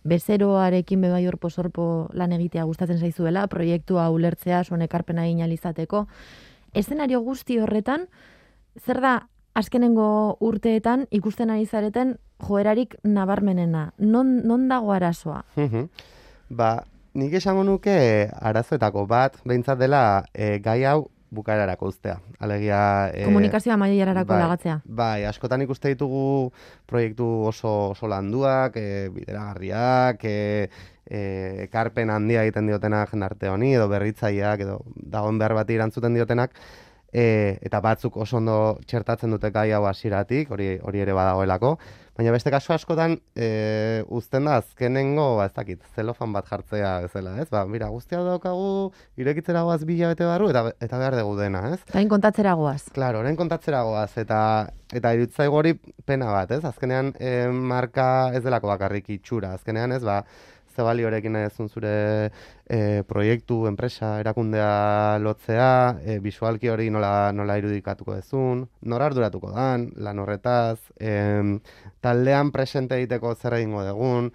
bezeroarekin 0.08 1.00
bebai 1.04 1.26
orpo 1.28 1.50
sorpo 1.50 2.08
lan 2.16 2.32
egitea 2.32 2.64
gustatzen 2.64 2.98
zaizuela, 2.98 3.46
proiektua 3.52 4.08
ulertzea, 4.10 4.64
zuen 4.64 4.82
ekarpena 4.82 5.26
izateko. 5.28 6.06
Eszenario 6.72 7.20
guzti 7.20 7.58
horretan, 7.58 8.06
zer 8.78 9.00
da 9.00 9.28
azkenengo 9.54 10.38
urteetan 10.40 11.06
ikusten 11.10 11.50
ari 11.50 11.66
zareten 11.66 12.16
joerarik 12.38 12.96
nabarmenena? 13.02 13.92
Non, 13.98 14.46
non 14.46 14.68
dago 14.68 14.92
arazoa? 14.92 15.44
ba, 16.48 16.84
nik 17.14 17.32
esango 17.34 17.64
nuke 17.66 17.94
arazoetako 18.40 19.06
bat, 19.10 19.40
behintzat 19.44 19.78
dela 19.80 20.02
e, 20.34 20.58
gai 20.62 20.84
hau 20.84 21.08
bukaerarako 21.30 21.90
ustea. 21.92 22.16
Alegia... 22.42 23.10
E, 23.14 23.24
Komunikazioa 23.28 23.76
mailierarako 23.78 24.32
bai, 24.32 24.40
lagatzea. 24.42 24.76
Bai, 24.84 25.24
askotan 25.28 25.62
ikuste 25.62 25.92
ditugu 25.94 26.50
proiektu 26.90 27.26
oso, 27.50 27.92
oso 27.94 28.10
landuak, 28.10 28.76
e, 28.76 29.08
bideragarriak, 29.14 30.24
e, 30.26 30.68
e, 31.06 31.68
karpen 31.70 32.10
handia 32.10 32.42
egiten 32.46 32.70
diotenak 32.70 33.14
jendarte 33.14 33.50
honi, 33.50 33.74
edo 33.78 33.86
berritzaileak, 33.92 34.66
edo 34.66 34.80
dagoen 34.94 35.38
behar 35.38 35.54
bat 35.60 35.70
irantzuten 35.70 36.18
diotenak, 36.18 36.58
e, 37.12 37.58
eta 37.62 37.80
batzuk 37.82 38.16
oso 38.22 38.38
ondo 38.38 38.58
txertatzen 38.86 39.30
dute 39.34 39.50
gai 39.54 39.70
hau 39.74 39.84
hasieratik, 39.86 40.50
hori, 40.50 40.72
hori 40.82 41.06
ere 41.06 41.14
badagoelako, 41.14 41.76
baina 42.20 42.34
beste 42.34 42.50
kasu 42.52 42.74
askotan 42.74 43.14
e, 43.32 43.46
uzten 44.12 44.44
da 44.44 44.58
azkenengo, 44.60 45.38
ba, 45.38 45.46
ez 45.48 45.54
dakit, 45.56 45.80
zelofan 45.96 46.34
bat 46.34 46.48
jartzea 46.50 46.92
bezala, 47.06 47.32
ez? 47.40 47.46
Ba, 47.52 47.62
mira, 47.64 47.88
guztia 47.92 48.20
daukagu, 48.26 48.90
irekitzera 49.20 49.62
goaz 49.64 49.80
bila 49.88 50.10
bete 50.12 50.28
barru, 50.28 50.50
eta, 50.52 50.66
eta 50.84 51.00
behar 51.00 51.16
dugu 51.16 51.38
dena, 51.38 51.64
ez? 51.72 51.80
Orain 51.94 52.12
kontatzera 52.12 52.52
goaz. 52.60 52.82
Claro, 52.92 53.22
orain 53.24 53.40
kontatzera 53.40 53.80
goaz, 53.88 54.10
eta 54.20 54.40
eta 54.92 55.14
irutzaigo 55.16 55.56
hori 55.62 55.76
pena 56.04 56.28
bat, 56.34 56.52
ez? 56.58 56.60
Azkenean, 56.68 57.14
e, 57.16 57.48
marka 57.48 58.06
ez 58.36 58.44
delako 58.44 58.68
bakarrik 58.74 59.08
itxura, 59.16 59.54
azkenean, 59.56 59.96
ez, 59.96 60.02
ba, 60.04 60.20
ze 60.80 60.84
baliorekin 60.84 61.32
nahi 61.32 61.68
zure 61.68 62.30
e, 62.66 63.02
proiektu, 63.08 63.66
enpresa, 63.68 64.18
erakundea 64.20 65.18
lotzea, 65.20 65.98
e, 66.02 66.18
visualki 66.18 66.68
hori 66.68 66.88
nola, 66.90 67.32
nola 67.32 67.58
irudikatuko 67.58 68.14
dezun, 68.14 68.66
nora 68.82 69.10
arduratuko 69.10 69.52
dan, 69.52 69.90
lan 69.96 70.18
horretaz, 70.18 70.78
e, 70.98 71.12
taldean 72.00 72.50
presente 72.50 72.96
egiteko 72.96 73.34
zer 73.34 73.58
egingo 73.58 73.84
dugun, 73.84 74.32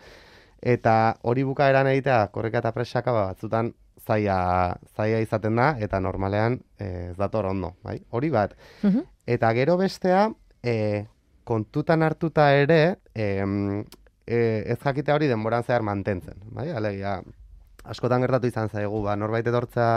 eta 0.62 1.18
hori 1.24 1.44
bukaeran 1.44 1.90
egitea, 1.96 2.28
korreka 2.36 2.62
eta 2.62 2.74
presaka 2.76 3.12
ba, 3.12 3.26
batzutan 3.32 3.74
zaia, 4.06 4.38
zaia 4.96 5.20
izaten 5.24 5.58
da, 5.58 5.74
eta 5.82 6.00
normalean 6.00 6.60
e, 6.78 7.12
ez 7.12 7.18
dator 7.18 7.50
ondo, 7.50 7.76
bai? 7.84 8.00
hori 8.12 8.30
bat. 8.30 8.54
Mhm. 8.84 9.06
Eta 9.26 9.54
gero 9.58 9.78
bestea, 9.82 10.28
e, 10.62 11.06
kontutan 11.46 12.04
hartuta 12.06 12.52
ere, 12.54 13.00
e, 13.14 13.42
e, 14.28 14.64
ez 14.66 14.80
jakite 14.82 15.14
hori 15.14 15.28
denboran 15.28 15.64
zehar 15.64 15.86
mantentzen. 15.86 16.40
Bai? 16.56 16.70
Alegia, 16.72 17.20
askotan 17.84 18.26
gertatu 18.26 18.50
izan 18.50 18.70
zaigu, 18.70 19.04
ba, 19.06 19.16
norbait 19.16 19.48
edortza 19.48 19.88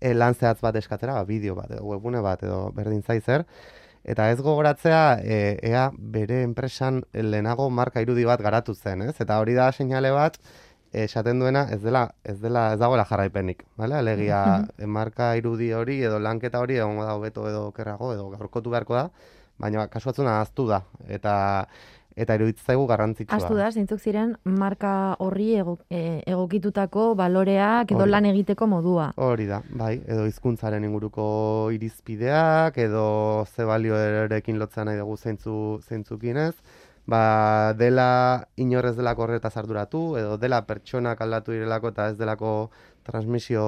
e, 0.00 0.14
lan 0.14 0.34
zehatz 0.34 0.60
bat 0.62 0.76
eskatzera, 0.80 1.14
ba, 1.20 1.24
bideo 1.28 1.54
bat, 1.58 1.70
edo 1.70 1.86
webune 1.86 2.22
bat, 2.24 2.42
edo 2.42 2.64
berdin 2.76 3.02
zaizer, 3.02 3.46
eta 4.02 4.30
ez 4.32 4.40
gogoratzea, 4.40 5.04
e, 5.22 5.38
ea 5.70 5.86
bere 5.94 6.42
enpresan 6.42 7.02
lehenago 7.14 7.70
marka 7.70 8.02
irudi 8.02 8.26
bat 8.26 8.42
garatu 8.42 8.74
zen, 8.74 9.06
ez? 9.08 9.16
Eta 9.22 9.38
hori 9.40 9.54
da 9.58 9.70
seinale 9.72 10.10
bat, 10.14 10.40
esaten 10.92 11.38
duena 11.40 11.62
ez 11.72 11.80
dela 11.80 12.02
ez 12.28 12.36
dela 12.40 12.66
ez 12.74 12.80
dagoela 12.80 13.06
jarraipenik, 13.08 13.62
vale? 13.80 13.96
Alegia 13.96 14.42
marka 14.84 15.30
irudi 15.40 15.70
hori 15.72 16.02
edo 16.04 16.18
lanketa 16.20 16.60
hori 16.60 16.76
egongo 16.76 17.06
da 17.06 17.14
hobeto 17.16 17.46
edo 17.48 17.70
kerrago 17.72 18.12
edo 18.12 18.28
gaurkotu 18.34 18.74
beharko 18.74 18.98
da, 18.98 19.06
baina 19.58 19.86
kasu 19.88 20.10
batzuna 20.10 20.36
ahaztu 20.36 20.66
da 20.68 20.82
eta 21.08 21.34
eta 22.16 22.36
iruditzaigu 22.36 22.86
garrantzitsua. 22.86 23.38
Astu 23.38 23.56
da, 23.56 23.70
zeintzuk 23.72 24.00
ziren 24.00 24.34
marka 24.44 25.16
horri 25.24 25.54
e, 25.56 26.22
egokitutako 26.26 27.12
baloreak 27.18 27.92
edo 27.94 28.06
lan 28.06 28.28
egiteko 28.30 28.68
modua. 28.68 29.10
Hori 29.16 29.46
da, 29.48 29.62
bai, 29.78 29.94
edo 30.06 30.26
hizkuntzaren 30.28 30.84
inguruko 30.84 31.70
irizpideak 31.74 32.78
edo 32.78 33.44
ze 33.46 33.64
balioerekin 33.68 34.58
lotzen 34.58 34.90
nahi 34.90 35.00
dugu 35.00 35.16
zeintzu 35.16 35.56
zeintzukin 35.88 36.40
ez. 36.48 36.54
Ba, 37.06 37.74
dela 37.74 38.46
inorrez 38.56 38.94
delako 38.96 39.24
horretaz 39.24 39.56
arduratu, 39.58 40.02
edo 40.20 40.36
dela 40.38 40.62
pertsonak 40.68 41.20
aldatu 41.20 41.52
direlako 41.52 41.90
eta 41.90 42.12
ez 42.12 42.18
delako 42.18 42.70
transmisio 43.02 43.64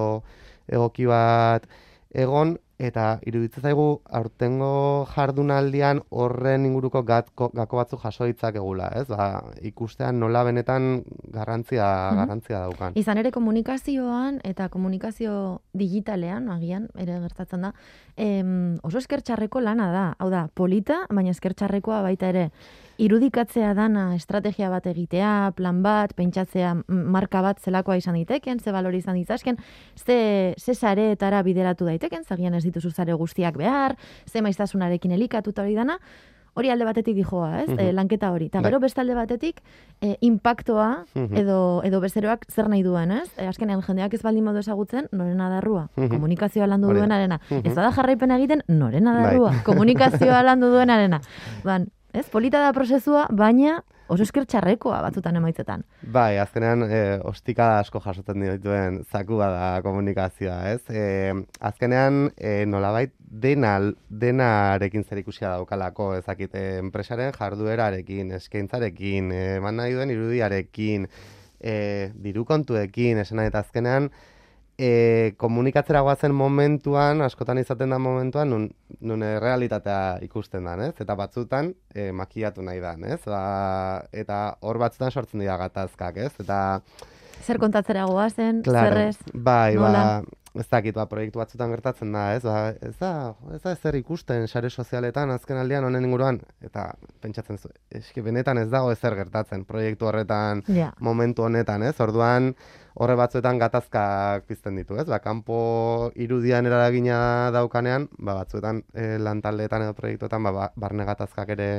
egoki 0.71 1.09
bat 1.11 1.67
egon, 2.15 2.55
eta 2.79 3.21
iruditzen 3.27 3.63
zaigu 3.63 4.01
aurtengo 4.11 5.07
jardunaldian 5.13 6.01
horren 6.11 6.67
inguruko 6.67 7.05
gatko, 7.07 7.51
gako 7.55 7.77
batzuk 7.77 8.03
jaso 8.03 8.27
egula, 8.27 8.89
ez? 8.95 9.07
Ba, 9.07 9.45
ikustean 9.63 10.19
nola 10.19 10.43
benetan 10.45 11.05
garrantzia, 11.31 12.11
mhm. 12.11 12.19
garrantzia 12.19 12.61
daukan. 12.61 12.93
Izan 12.97 13.19
ere 13.19 13.31
komunikazioan 13.31 14.41
eta 14.45 14.69
komunikazio 14.69 15.63
digitalean, 15.73 16.49
agian, 16.51 16.89
ere 16.99 17.21
gertatzen 17.21 17.63
da, 17.63 17.73
em, 18.17 18.77
oso 18.83 18.99
eskertxarreko 18.99 19.61
lana 19.61 19.91
da, 19.93 20.07
hau 20.19 20.31
da, 20.31 20.49
polita, 20.55 21.07
baina 21.11 21.31
eskertxarrekoa 21.31 22.03
baita 22.03 22.29
ere, 22.29 22.51
irudikatzea 22.99 23.73
dana 23.75 24.15
estrategia 24.15 24.69
bat 24.71 24.87
egitea, 24.87 25.53
plan 25.57 25.81
bat, 25.83 26.15
pentsatzea 26.15 26.75
marka 26.89 27.43
bat 27.43 27.61
zelakoa 27.61 27.97
izan 27.99 28.19
diteken, 28.21 28.61
ze 28.61 28.73
balori 28.73 29.01
izan 29.03 29.19
ditzazken, 29.19 29.59
ze, 29.97 30.55
ze 30.59 30.75
sareetara 30.75 31.43
bideratu 31.43 31.89
daiteken, 31.89 32.25
zagian 32.25 32.55
ez 32.55 32.64
dituzu 32.65 32.91
zare 32.91 33.13
guztiak 33.13 33.57
behar, 33.57 33.97
ze 34.27 34.43
maiztasunarekin 34.43 35.13
elikatuta 35.13 35.63
hori 35.63 35.75
dana, 35.75 35.99
hori 36.55 36.71
alde 36.71 36.87
batetik 36.87 37.17
dijoa, 37.19 37.63
ez? 37.63 37.69
Mm 37.69 37.95
lanketa 37.95 38.31
hori. 38.33 38.47
Eta 38.51 38.61
bai. 38.61 38.71
gero 38.71 38.81
beste 38.81 39.01
alde 39.03 39.15
batetik, 39.15 39.61
e, 40.01 40.17
impactoa 40.27 41.05
mhm. 41.15 41.37
edo, 41.39 41.59
edo 41.87 42.01
bezeroak 42.01 42.47
zer 42.51 42.69
nahi 42.69 42.83
duen, 42.83 43.13
ez? 43.13 43.29
E, 43.37 43.47
azkenean 43.51 43.83
jendeak 43.87 44.15
ez 44.15 44.23
baldin 44.23 44.45
modu 44.45 44.63
ezagutzen, 44.63 45.09
norena 45.13 45.51
darrua. 45.51 45.89
Mm 45.95 46.05
-hmm. 46.05 46.15
Komunikazioa 46.15 46.67
landu 46.67 46.93
duen 46.95 47.13
arena. 47.13 47.41
Ez 47.51 47.75
bada 47.75 47.93
jarraipen 47.93 48.31
egiten, 48.31 48.63
norena 48.69 49.15
darrua. 49.15 49.51
Bai. 49.51 49.63
Komunikazioa 49.65 50.43
landu 50.49 50.71
duen 50.71 50.91
arena. 50.91 51.21
Ban, 51.65 51.89
Ez, 52.15 52.29
polita 52.31 52.61
da 52.63 52.71
prozesua, 52.71 53.25
baina 53.35 53.81
oso 54.07 54.23
esker 54.23 54.45
txarrekoa 54.47 55.01
batzutan 55.03 55.35
emaitzetan. 55.41 55.81
Bai, 56.15 56.37
azkenean, 56.39 56.85
e, 56.87 57.01
ostika 57.27 57.81
asko 57.81 57.99
jasotzen 58.05 58.45
dituen 58.45 59.01
zaku 59.11 59.41
da 59.41 59.81
komunikazioa, 59.83 60.59
ez? 60.77 60.83
E, 60.95 61.33
azkenean, 61.59 62.29
e, 62.39 62.53
nolabait, 62.71 63.11
dena, 63.19 63.73
denarekin 64.23 65.03
zer 65.03 65.25
ikusia 65.25 65.57
daukalako, 65.57 66.13
ezakite, 66.21 66.63
enpresaren 66.85 67.35
jarduerarekin, 67.35 68.31
eskaintzarekin, 68.39 69.35
eman 69.59 69.83
nahi 69.83 69.99
duen 69.99 70.15
irudiarekin, 70.15 71.09
e, 71.59 71.75
diru 72.15 72.47
kontuekin, 72.47 73.25
esena 73.25 73.49
eta 73.51 73.65
azkenean, 73.67 74.13
e, 74.79 75.35
komunikatzera 75.41 76.03
guazen 76.05 76.35
momentuan, 76.35 77.23
askotan 77.25 77.59
izaten 77.63 77.95
da 77.95 77.99
momentuan, 77.99 78.51
nun, 78.51 78.69
nun 79.01 79.25
realitatea 79.43 80.21
ikusten 80.27 80.67
da, 80.69 80.77
ez? 80.89 80.95
Eta 81.01 81.17
batzutan, 81.19 81.73
e, 81.95 82.11
makiatu 82.13 82.65
nahi 82.67 82.83
da, 82.83 82.95
ez? 83.09 83.21
Ba, 83.27 83.43
eta 84.13 84.41
hor 84.61 84.81
batzutan 84.83 85.13
sortzen 85.13 85.45
dira 85.45 85.59
gatazkak, 85.61 86.23
ez? 86.29 86.33
Eta... 86.43 86.61
Zer 87.45 87.61
kontatzera 87.61 88.07
guazen, 88.09 88.63
claro, 88.65 88.95
zerrez, 88.95 89.19
bai, 89.35 89.77
ba, 89.77 90.23
ez 90.55 90.67
dakit, 90.71 90.95
ba, 90.95 91.07
proiektu 91.11 91.41
batzutan 91.41 91.73
gertatzen 91.75 92.13
da, 92.15 92.25
ez? 92.37 92.43
Ba, 92.47 92.59
ez 92.79 92.95
da, 93.01 93.11
ez 93.57 93.61
da 93.65 93.75
zer 93.75 93.99
ikusten 93.99 94.47
sare 94.47 94.71
sozialetan 94.71 95.33
azken 95.35 95.59
aldean 95.59 95.87
honen 95.89 96.07
inguruan, 96.07 96.39
eta 96.63 96.87
pentsatzen 97.25 97.59
zu, 97.59 97.73
eski 97.91 98.23
benetan 98.23 98.61
ez 98.63 98.69
dago 98.71 98.93
ezer 98.95 99.17
gertatzen 99.19 99.65
proiektu 99.67 100.07
horretan 100.11 100.63
momentu 101.03 101.47
honetan, 101.49 101.83
ez? 101.83 101.95
Orduan, 102.05 102.53
horre 102.95 103.17
batzuetan 103.19 103.59
gatazkak 103.59 104.47
pizten 104.47 104.79
ditu, 104.79 104.99
ez? 105.01 105.09
Ba, 105.11 105.19
kanpo 105.25 106.13
irudian 106.15 106.71
eragina 106.71 107.19
daukanean, 107.55 108.09
ba, 108.19 108.39
batzuetan 108.45 108.85
e, 108.95 109.17
lantaldeetan 109.19 109.89
edo 109.89 109.99
proiektuetan, 109.99 110.47
ba, 110.47 110.55
ba, 110.55 110.69
barne 110.79 111.09
gatazkak 111.09 111.51
ere 111.57 111.71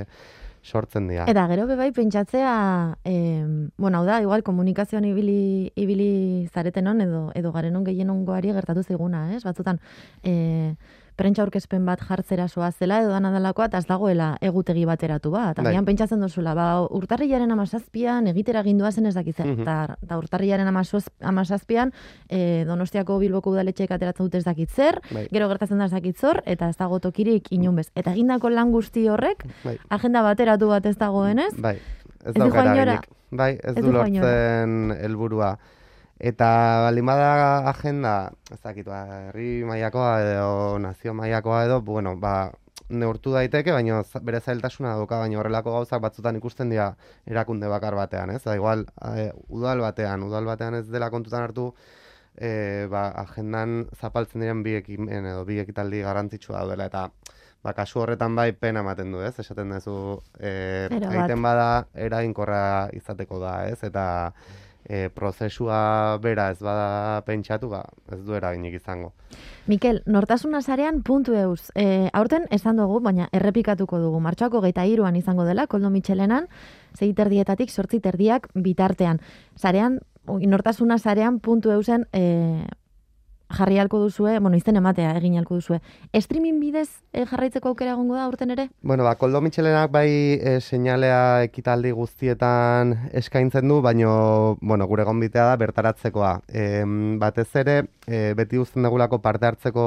sortzen 0.65 1.07
dira. 1.07 1.27
Eta 1.29 1.45
gero 1.51 1.67
bebai 1.69 1.91
pentsatzea, 1.93 2.97
eh, 3.05 3.45
bueno, 3.77 3.99
hau 3.99 4.05
da, 4.05 4.19
igual 4.21 4.43
komunikazioan 4.43 5.05
ibili, 5.05 5.71
ibili 5.75 6.49
zareten 6.53 6.87
edo, 7.01 7.31
edo 7.35 7.51
garen 7.51 7.75
on 7.75 7.85
gehien 7.85 8.09
ongoari 8.09 8.51
gertatu 8.51 8.83
ziguna, 8.83 9.27
ez? 9.35 9.43
Batzutan, 9.43 9.79
eh, 10.23 10.75
prentsa 11.15 11.43
aurkezpen 11.43 11.85
bat 11.85 12.01
jartzera 12.01 12.47
zela 12.47 12.99
edo 13.01 13.09
dana 13.09 13.31
dalakoa, 13.31 13.65
eta 13.65 13.77
ez 13.77 13.85
dagoela 13.87 14.37
egutegi 14.41 14.85
bateratu 14.85 15.31
bat. 15.31 15.57
Bai. 15.57 15.71
Agian 15.71 15.85
pentsatzen 15.85 16.19
duzula, 16.21 16.53
ba, 16.53 16.81
urtarrilaren 16.89 17.51
amazazpian 17.51 18.27
egitera 18.27 18.63
gindua 18.63 18.91
zen 18.91 19.05
ez 19.05 19.15
dakitzen. 19.15 19.47
Mhm. 19.53 19.61
Eta 19.61 19.97
eta 20.03 20.17
urtarrilaren 20.17 20.67
amazoz- 20.67 21.11
amazazpian 21.21 21.93
e, 22.29 22.65
Donostiako 22.65 23.19
Bilboko 23.19 23.51
udaletxeek 23.51 23.91
ateratzen 23.91 24.25
dute 24.25 24.37
ez 24.37 24.45
dakit 24.45 24.69
zer, 24.69 25.01
Bai. 25.11 25.27
gero 25.31 25.47
gertatzen 25.47 25.77
da 25.77 25.85
ez 25.85 25.91
dakit 25.91 26.17
zor, 26.17 26.41
eta 26.45 26.69
ez 26.69 26.77
dago 26.77 26.99
tokirik 26.99 27.51
inun 27.51 27.75
bez. 27.75 27.89
Eta 27.95 28.11
egindako 28.11 28.49
lan 28.49 28.71
guzti 28.71 29.07
horrek, 29.07 29.45
Bai. 29.63 29.77
agenda 29.89 30.21
bateratu 30.21 30.67
bat 30.67 30.85
ez 30.85 30.97
dagoenez, 30.97 31.53
Bai, 31.57 31.75
ez 32.25 32.33
Ez 32.33 32.33
dauka 32.33 32.63
eraginik. 32.63 33.09
Bai, 33.31 33.53
ez 33.63 33.77
Ez 33.77 33.83
du 33.83 33.91
lortzen 33.91 34.91
helburua. 34.99 35.57
Eta 36.19 36.47
baldin 36.85 37.09
agenda, 37.09 38.31
ez 38.51 38.61
dakit, 38.63 38.85
ba, 38.87 39.27
herri 39.29 39.63
mailakoa 39.67 40.21
edo 40.21 40.79
nazio 40.79 41.13
mailakoa 41.13 41.65
edo, 41.65 41.81
bueno, 41.81 42.15
ba, 42.15 42.51
neurtu 42.89 43.33
daiteke, 43.33 43.71
baina 43.71 44.01
bere 44.21 44.39
zailtasuna 44.39 44.95
dauka, 44.95 45.19
baina 45.19 45.39
horrelako 45.39 45.73
gauzak 45.73 46.01
batzutan 46.01 46.37
ikusten 46.37 46.69
dira 46.69 46.95
erakunde 47.25 47.67
bakar 47.67 47.95
batean, 47.95 48.29
ez? 48.29 48.43
Da, 48.43 48.55
igual, 48.55 48.85
eh, 49.15 49.31
udal 49.49 49.81
batean, 49.81 50.23
udal 50.23 50.45
batean 50.45 50.75
ez 50.75 50.87
dela 50.87 51.09
kontutan 51.09 51.43
hartu, 51.43 51.73
e, 52.37 52.87
ba, 52.91 53.09
agendan 53.25 53.87
zapaltzen 53.99 54.43
diren 54.43 54.61
bi 54.63 54.75
ekimen 54.75 55.25
edo 55.31 55.45
bi 55.47 55.59
ekitaldi 55.63 56.01
garrantzitsua 56.05 56.61
daudela, 56.61 56.87
eta 56.91 57.09
ba, 57.63 57.73
kasu 57.73 58.03
horretan 58.03 58.35
bai 58.35 58.51
pena 58.53 58.83
ematen 58.85 59.11
du, 59.11 59.21
ez? 59.25 59.33
Esaten 59.39 59.73
duzu, 59.73 60.21
e, 60.39 60.87
egiten 60.91 61.41
bada 61.41 61.87
eraginkorra 62.07 62.89
izateko 62.93 63.39
da, 63.41 63.57
ez? 63.71 63.81
Eta 63.83 64.05
e, 64.85 65.09
prozesua 65.09 66.17
bera 66.21 66.49
ez 66.51 66.59
bada 66.59 67.21
pentsatu, 67.25 67.69
ba, 67.69 67.83
ez 68.11 68.21
du 68.25 68.35
eraginik 68.37 68.77
izango. 68.77 69.13
Mikel, 69.67 70.01
nortasuna 70.05 70.61
sarean 70.61 71.01
puntu 71.03 71.35
eus. 71.35 71.71
E, 71.75 72.09
aurten 72.13 72.47
esan 72.55 72.77
dugu, 72.81 72.99
baina 73.03 73.27
errepikatuko 73.33 73.99
dugu. 73.99 74.21
Martxoako 74.23 74.61
geita 74.65 74.85
iruan 74.85 75.15
izango 75.15 75.45
dela, 75.45 75.67
Koldo 75.67 75.89
Michelenan, 75.89 76.47
zeiterdietatik 76.97 77.69
sortzi 77.69 77.99
terdiak 77.99 78.49
bitartean. 78.53 79.21
Sarean, 79.55 79.99
nortasuna 80.25 80.97
sarean 80.97 81.39
puntu 81.39 81.71
eusen 81.71 82.07
e, 82.13 82.65
jarri 83.49 83.77
halko 83.79 83.99
duzue, 83.99 84.39
bueno, 84.39 84.57
izen 84.57 84.75
ematea 84.79 85.13
egin 85.19 85.37
halko 85.37 85.59
duzue. 85.59 85.79
Streaming 86.13 86.59
bidez 86.59 86.89
e, 87.13 87.25
jarraitzeko 87.29 87.69
aukera 87.69 87.93
egongo 87.93 88.15
da 88.17 88.25
aurten 88.25 88.51
ere? 88.51 88.69
Bueno, 88.81 89.03
ba, 89.03 89.15
Koldo 89.15 89.41
Michelenak 89.41 89.91
bai 89.91 90.09
e, 90.39 90.59
seinalea 90.61 91.43
ekitaldi 91.45 91.91
guztietan 91.95 92.95
eskaintzen 93.13 93.67
du, 93.69 93.81
baino, 93.85 94.57
bueno, 94.61 94.87
gure 94.87 95.05
gonbitea 95.05 95.49
da 95.51 95.59
bertaratzekoa. 95.61 96.39
E, 96.49 96.83
batez 97.21 97.49
ere, 97.61 97.77
e, 98.07 98.33
beti 98.37 98.57
uzten 98.61 98.83
degulako 98.85 99.21
parte 99.21 99.49
hartzeko 99.51 99.85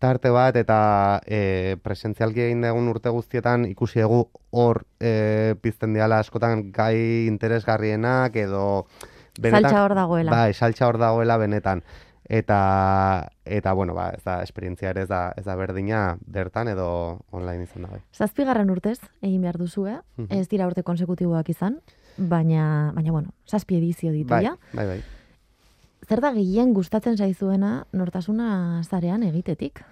tarte 0.00 0.32
bat, 0.32 0.56
eta 0.56 1.20
e, 1.28 1.76
presentzialki 1.84 2.46
egin 2.48 2.64
dugun 2.64 2.88
urte 2.90 3.12
guztietan 3.12 3.66
ikusi 3.68 4.00
dugu 4.00 4.24
hor 4.50 4.82
e, 4.98 5.54
pizten 5.60 5.94
diala 5.94 6.22
askotan 6.24 6.70
gai 6.72 7.28
interesgarrienak 7.28 8.36
edo... 8.40 8.86
Saltsa 9.40 9.84
hor 9.84 9.94
dagoela. 9.94 10.32
Bai, 10.32 10.52
saltsa 10.52 10.88
hor 10.88 10.98
dagoela 11.00 11.36
benetan. 11.40 11.84
Eta, 12.30 13.26
eta 13.44 13.72
bueno, 13.74 13.92
ba, 13.96 14.10
ez 14.14 14.22
da, 14.22 14.36
esperientzia 14.46 14.92
ere 14.92 15.02
ez 15.02 15.08
da, 15.10 15.32
ez 15.36 15.42
da 15.48 15.56
berdina 15.58 16.16
bertan 16.30 16.68
edo 16.70 16.84
online 17.34 17.64
izan 17.66 17.82
da 17.82 17.88
bai. 17.90 17.98
Zazpigarren 18.14 18.70
urtez 18.70 19.00
egin 19.20 19.40
behar 19.42 19.58
duzue, 19.58 19.96
Mhm. 20.16 20.28
ez 20.38 20.46
dira 20.48 20.68
urte 20.70 20.84
konsekutiboak 20.86 21.48
izan, 21.50 21.80
baina, 22.16 22.92
baina 22.94 23.10
bueno, 23.10 23.32
zazpi 23.50 23.76
edizio 23.80 24.12
ditu 24.12 24.28
Bai, 24.30 24.44
ja. 24.44 24.54
bai, 24.72 24.86
bai. 24.86 25.00
Zer 26.08 26.20
da 26.20 26.30
gehien 26.32 26.72
gustatzen 26.72 27.16
zaizuena 27.18 27.86
nortasuna 27.92 28.80
zarean 28.84 29.22
egitetik? 29.26 29.82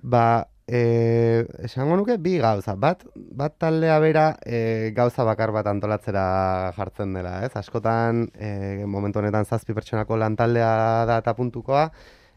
Ba, 0.00 0.46
e, 0.68 1.46
esango 1.64 1.96
nuke 1.96 2.18
bi 2.20 2.36
gauza. 2.38 2.74
Bat, 2.76 3.06
bat 3.14 3.56
taldea 3.58 3.98
bera 4.04 4.26
e, 4.44 4.92
gauza 4.96 5.24
bakar 5.24 5.52
bat 5.56 5.66
antolatzera 5.70 6.72
jartzen 6.76 7.16
dela, 7.16 7.38
ez? 7.46 7.54
Askotan, 7.56 8.26
e, 8.36 8.84
momentu 8.86 9.22
honetan 9.22 9.48
zazpi 9.48 9.74
pertsonako 9.74 10.20
lantaldea 10.20 10.70
da 11.08 11.18
eta 11.24 11.34
puntukoa, 11.38 11.88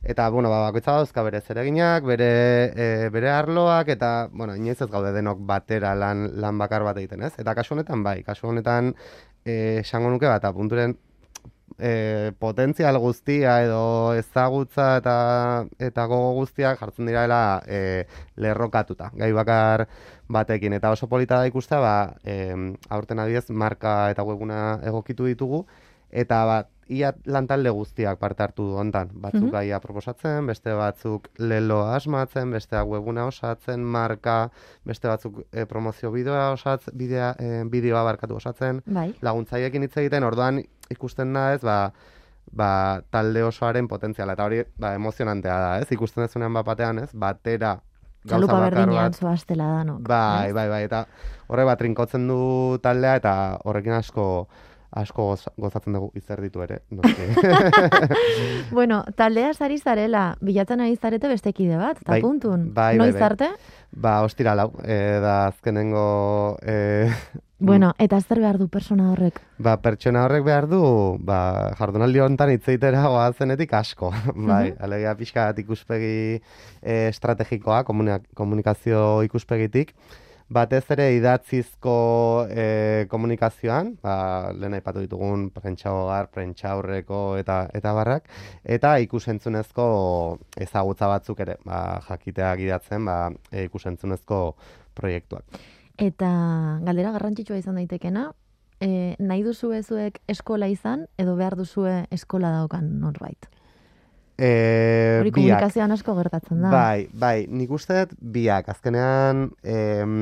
eta, 0.01 0.29
bueno, 0.33 0.50
ba, 0.50 0.63
bakoitza 0.63 0.95
dauzka 0.97 1.21
bere 1.27 1.41
zereginak, 1.41 2.07
bere, 2.07 2.31
e, 2.73 3.09
bere 3.13 3.29
arloak, 3.35 3.91
eta, 3.93 4.29
bueno, 4.31 4.55
inoiz 4.55 4.79
ez 4.81 4.89
gaude 4.89 5.11
denok 5.13 5.43
batera 5.45 5.93
lan, 5.93 6.29
lan 6.41 6.57
bakar 6.57 6.88
bat 6.88 6.97
egiten, 6.97 7.27
ez? 7.27 7.35
Eta 7.38 7.53
kasu 7.57 7.75
honetan, 7.75 8.01
bai, 8.07 8.21
kasu 8.23 8.47
honetan, 8.50 8.95
e, 9.45 9.81
esango 9.83 10.09
nuke 10.09 10.31
bat, 10.31 10.47
apunturen 10.50 10.95
e, 11.81 12.31
potentzial 12.39 12.98
guztia 13.01 13.55
edo 13.65 14.13
ezagutza 14.13 14.98
eta 15.01 15.15
eta 15.81 16.05
gogo 16.05 16.33
guztiak 16.37 16.79
jartzen 16.79 17.09
direla 17.09 17.61
e, 17.65 18.05
lerrokatuta. 18.37 19.09
Gai 19.17 19.31
bakar 19.33 19.87
batekin 20.29 20.74
eta 20.77 20.91
oso 20.94 21.07
polita 21.09 21.39
da 21.41 21.48
ikustea, 21.50 21.79
ba, 21.81 21.96
e, 22.24 22.53
aurten 22.89 23.20
adibidez 23.20 23.50
marka 23.50 24.11
eta 24.13 24.24
webuna 24.24 24.79
egokitu 24.85 25.25
ditugu 25.25 25.65
eta 26.11 26.46
bat 26.46 26.70
ia 26.91 27.13
lantalde 27.24 27.72
guztiak 27.72 28.17
parte 28.20 28.44
hartu 28.44 28.65
du 28.67 28.74
hontan. 28.75 29.09
Batzuk 29.13 29.46
Mhm. 29.46 29.51
gaia 29.53 29.79
proposatzen, 29.79 30.46
beste 30.46 30.74
batzuk 30.75 31.29
lelo 31.39 31.85
asmatzen, 31.87 32.51
besteak 32.51 32.85
webuna 32.85 33.25
osatzen, 33.29 33.79
marka, 33.79 34.51
beste 34.83 35.07
batzuk 35.07 35.46
e, 35.53 35.65
promozio 35.65 36.11
bideoa 36.11 36.51
osatzen, 36.51 36.91
bidea, 36.98 37.29
e, 37.39 37.63
bideoa 37.63 38.03
barkatu 38.03 38.35
osatzen 38.35 38.83
Bai. 38.85 39.13
laguntzaiekin 39.22 39.83
hitz 39.83 39.96
egiten, 40.03 40.24
orduan 40.27 40.59
ikusten 40.92 41.34
da, 41.34 41.51
ez, 41.56 41.62
ba, 41.66 41.77
ba, 42.51 42.72
talde 43.14 43.44
osoaren 43.48 43.88
potentziala, 43.92 44.36
eta 44.38 44.48
hori, 44.48 44.64
ba, 44.80 44.96
emozionantea 45.00 45.60
da, 45.66 45.72
ez, 45.84 45.88
ikusten 45.96 46.25
dezunean 46.25 46.54
bat 46.60 46.68
batean, 46.68 47.01
ez, 47.06 47.10
batera 47.14 47.77
gauza 48.27 48.60
berdinean 48.62 49.14
zoaztela 49.14 49.68
danok. 49.80 50.01
bai, 50.08 50.50
ez? 50.50 50.54
bai, 50.54 50.68
bai, 50.70 50.84
eta 50.86 51.06
horre 51.50 51.66
bat 51.66 51.80
trinkotzen 51.82 52.27
du 52.30 52.42
taldea, 52.84 53.16
eta 53.22 53.34
horrekin 53.66 53.98
asko, 53.98 54.25
asko 54.92 55.30
goza- 55.32 55.54
gozatzen 55.58 55.94
dugu 55.94 56.12
izer 56.16 56.42
ditu 56.42 56.62
ere. 56.64 56.82
Bueno, 58.72 59.04
taldea 59.16 59.54
sari 59.54 59.77
zarela, 59.80 60.36
bilatzen 60.42 60.82
ari 60.82 60.96
zarete 60.96 61.27
bestekide 61.27 61.77
bat, 61.77 61.98
eta 62.01 62.14
Bai, 62.14 62.22
puntun. 62.24 62.74
bai, 62.74 62.98
bai, 62.98 62.98
Noiz 62.98 63.14
bai. 63.16 63.24
arte? 63.24 63.50
ba, 63.92 64.22
ostira 64.24 64.54
lau, 64.56 64.70
e, 64.88 64.96
da 65.20 65.48
azkenengo, 65.48 66.58
e, 66.64 67.10
Bueno, 67.62 67.92
eta 68.00 68.18
zer 68.22 68.40
behar 68.42 68.58
du 68.58 68.68
persona 68.74 69.12
horrek? 69.12 69.36
Ba, 69.62 69.75
pertsona 69.84 70.24
horrek 70.25 70.44
behar 70.48 70.66
du, 70.72 70.80
ba, 71.20 71.74
jardunaldi 71.77 72.20
honetan 72.24 72.50
hitz 72.56 72.64
egitera 72.72 73.04
goazenetik 73.06 73.74
asko. 73.77 74.10
bai, 74.50 74.74
alegia 74.80 75.14
pixka 75.20 75.46
bat 75.51 75.60
ikuspegi 75.62 76.40
e, 76.82 76.96
estrategikoa, 77.12 77.84
komunikazio 77.86 79.22
ikuspegitik. 79.27 79.94
Batez 80.51 80.83
ere 80.92 81.05
idatzizko 81.16 81.92
e, 82.51 82.64
komunikazioan, 83.11 83.94
ba, 84.03 84.16
lehen 84.51 84.74
aipatu 84.75 85.00
ditugun 85.05 85.46
prentsa 85.55 85.94
hogar, 85.96 86.27
prentsa 86.33 86.74
aurreko 86.74 87.37
eta, 87.40 87.61
eta 87.77 87.94
barrak, 87.96 88.27
eta 88.75 88.98
ikusentzunezko 89.05 89.85
ezagutza 90.66 91.07
batzuk 91.07 91.40
ere, 91.46 91.55
ba, 91.64 92.01
jakiteak 92.09 92.66
idatzen, 92.66 93.07
ba, 93.07 93.16
e, 93.48 93.64
ikusentzunezko 93.70 94.42
proiektuak. 95.00 95.64
Eta 95.96 96.33
galdera 96.83 97.16
garrantzitsua 97.16 97.61
izan 97.61 97.79
daitekena, 97.79 98.27
e, 98.83 99.16
nahi 99.24 99.48
duzu 99.48 99.72
zuek 99.85 100.20
eskola 100.27 100.68
izan, 100.68 101.07
edo 101.16 101.40
behar 101.40 101.55
duzue 101.55 101.96
eskola 102.11 102.51
daukan 102.57 102.92
norbait? 103.00 103.48
E, 104.42 105.20
Hori 105.22 105.32
komunikazioan 105.36 105.94
asko 105.94 106.16
gertatzen 106.18 106.64
da. 106.64 106.72
Bai, 106.74 107.06
bai, 107.14 107.36
nik 107.46 107.70
uste 107.77 108.00
dut 108.00 108.16
biak. 108.38 108.72
Azkenean, 108.74 109.51
em, 109.62 110.16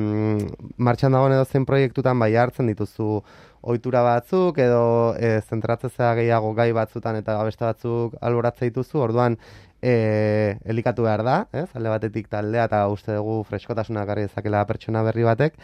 martxan 0.76 1.16
dagoen 1.16 1.38
edo 1.38 1.46
zen 1.48 1.64
proiektutan 1.68 2.20
bai 2.20 2.34
hartzen 2.36 2.68
dituzu 2.68 3.22
ohitura 3.60 4.02
batzuk 4.04 4.60
edo 4.60 4.82
e, 5.16 5.38
zentratzea 5.48 6.12
gehiago 6.20 6.52
gai 6.56 6.70
batzutan 6.76 7.16
eta 7.16 7.38
beste 7.48 7.64
batzuk 7.64 8.16
alboratze 8.20 8.68
dituzu, 8.68 9.00
orduan 9.08 9.38
e, 9.80 10.56
elikatu 10.64 11.08
behar 11.08 11.24
da, 11.24 11.38
ez? 11.56 11.68
Alde 11.76 11.92
batetik 11.92 12.28
taldea 12.32 12.66
eta 12.68 12.82
uste 12.92 13.16
dugu 13.16 13.40
freskotasuna 13.48 14.04
garri 14.08 14.28
dezakela 14.28 14.64
pertsona 14.68 15.04
berri 15.06 15.24
batek, 15.28 15.56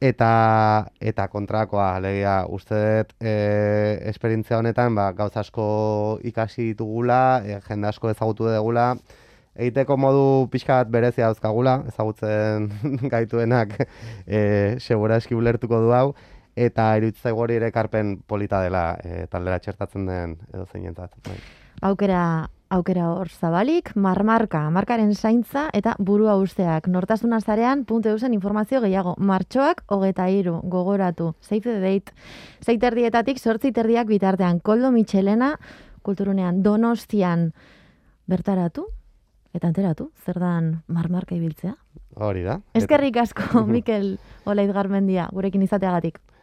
eta 0.00 0.90
eta 1.00 1.28
kontrakoa, 1.32 1.94
alegia, 1.96 2.44
uste 2.52 2.76
dut 2.76 3.14
e, 3.20 4.00
esperientzia 4.10 4.58
honetan 4.58 4.94
ba, 4.94 5.10
gauza 5.16 5.40
asko 5.40 6.18
ikasi 6.24 6.72
ditugula, 6.72 7.42
e, 7.44 7.60
jende 7.68 7.88
asko 7.88 8.10
ezagutu 8.10 8.50
dugula, 8.50 8.94
egiteko 9.56 9.96
modu 9.96 10.24
pixka 10.52 10.82
bat 10.82 10.92
berezia 10.92 11.30
dauzkagula, 11.30 11.78
ezagutzen 11.88 12.70
gaituenak 13.12 13.78
e, 14.26 14.76
segura 14.78 15.16
eski 15.16 15.34
ulertuko 15.34 15.80
du 15.80 15.94
hau, 15.96 16.10
eta 16.56 16.94
iruditzen 16.96 17.30
zaigu 17.30 17.44
hori 17.44 17.56
ere 17.60 17.70
ekarpen 17.72 18.18
polita 18.28 18.62
dela 18.64 18.96
e, 19.04 19.24
taldera 19.32 19.60
txertatzen 19.60 20.06
den 20.08 20.36
edo 20.52 20.66
zeinentzat. 20.72 21.16
Bai. 21.24 21.36
Aukera, 21.84 22.48
aukera 22.70 23.10
hor 23.12 23.28
zabalik, 23.28 23.92
marmarka, 23.94 24.64
markaren 24.70 25.14
zaintza 25.14 25.68
eta 25.76 25.94
burua 25.98 26.36
usteak. 26.40 26.88
Nortasuna 26.88 27.40
zarean, 27.40 27.84
puntu 27.84 28.10
eusen 28.10 28.34
informazio 28.34 28.80
gehiago. 28.80 29.14
Martxoak, 29.18 29.84
hogeta 29.86 30.28
iru, 30.30 30.60
gogoratu. 30.64 31.34
Save 31.40 31.62
the 31.62 31.80
date. 31.80 32.12
Zeiterdietatik, 32.64 33.38
sortzi 33.38 33.72
terdiak 33.72 34.06
bitartean. 34.10 34.60
Koldo 34.60 34.90
Michelena, 34.90 35.56
kulturunean, 36.02 36.62
donostian, 36.62 37.52
bertaratu? 38.26 38.88
eta 39.56 39.70
enteratu, 39.72 40.10
zer 40.24 40.38
dan 40.40 40.70
marmarka 40.92 41.36
ibiltzea. 41.36 41.74
Hori 42.20 42.44
da. 42.44 42.60
Eskerrik 42.76 43.16
asko, 43.22 43.64
Mikel 43.72 44.16
Olaid 44.48 44.72
Garmendia, 44.76 45.28
gurekin 45.32 45.64
izateagatik. 45.64 46.20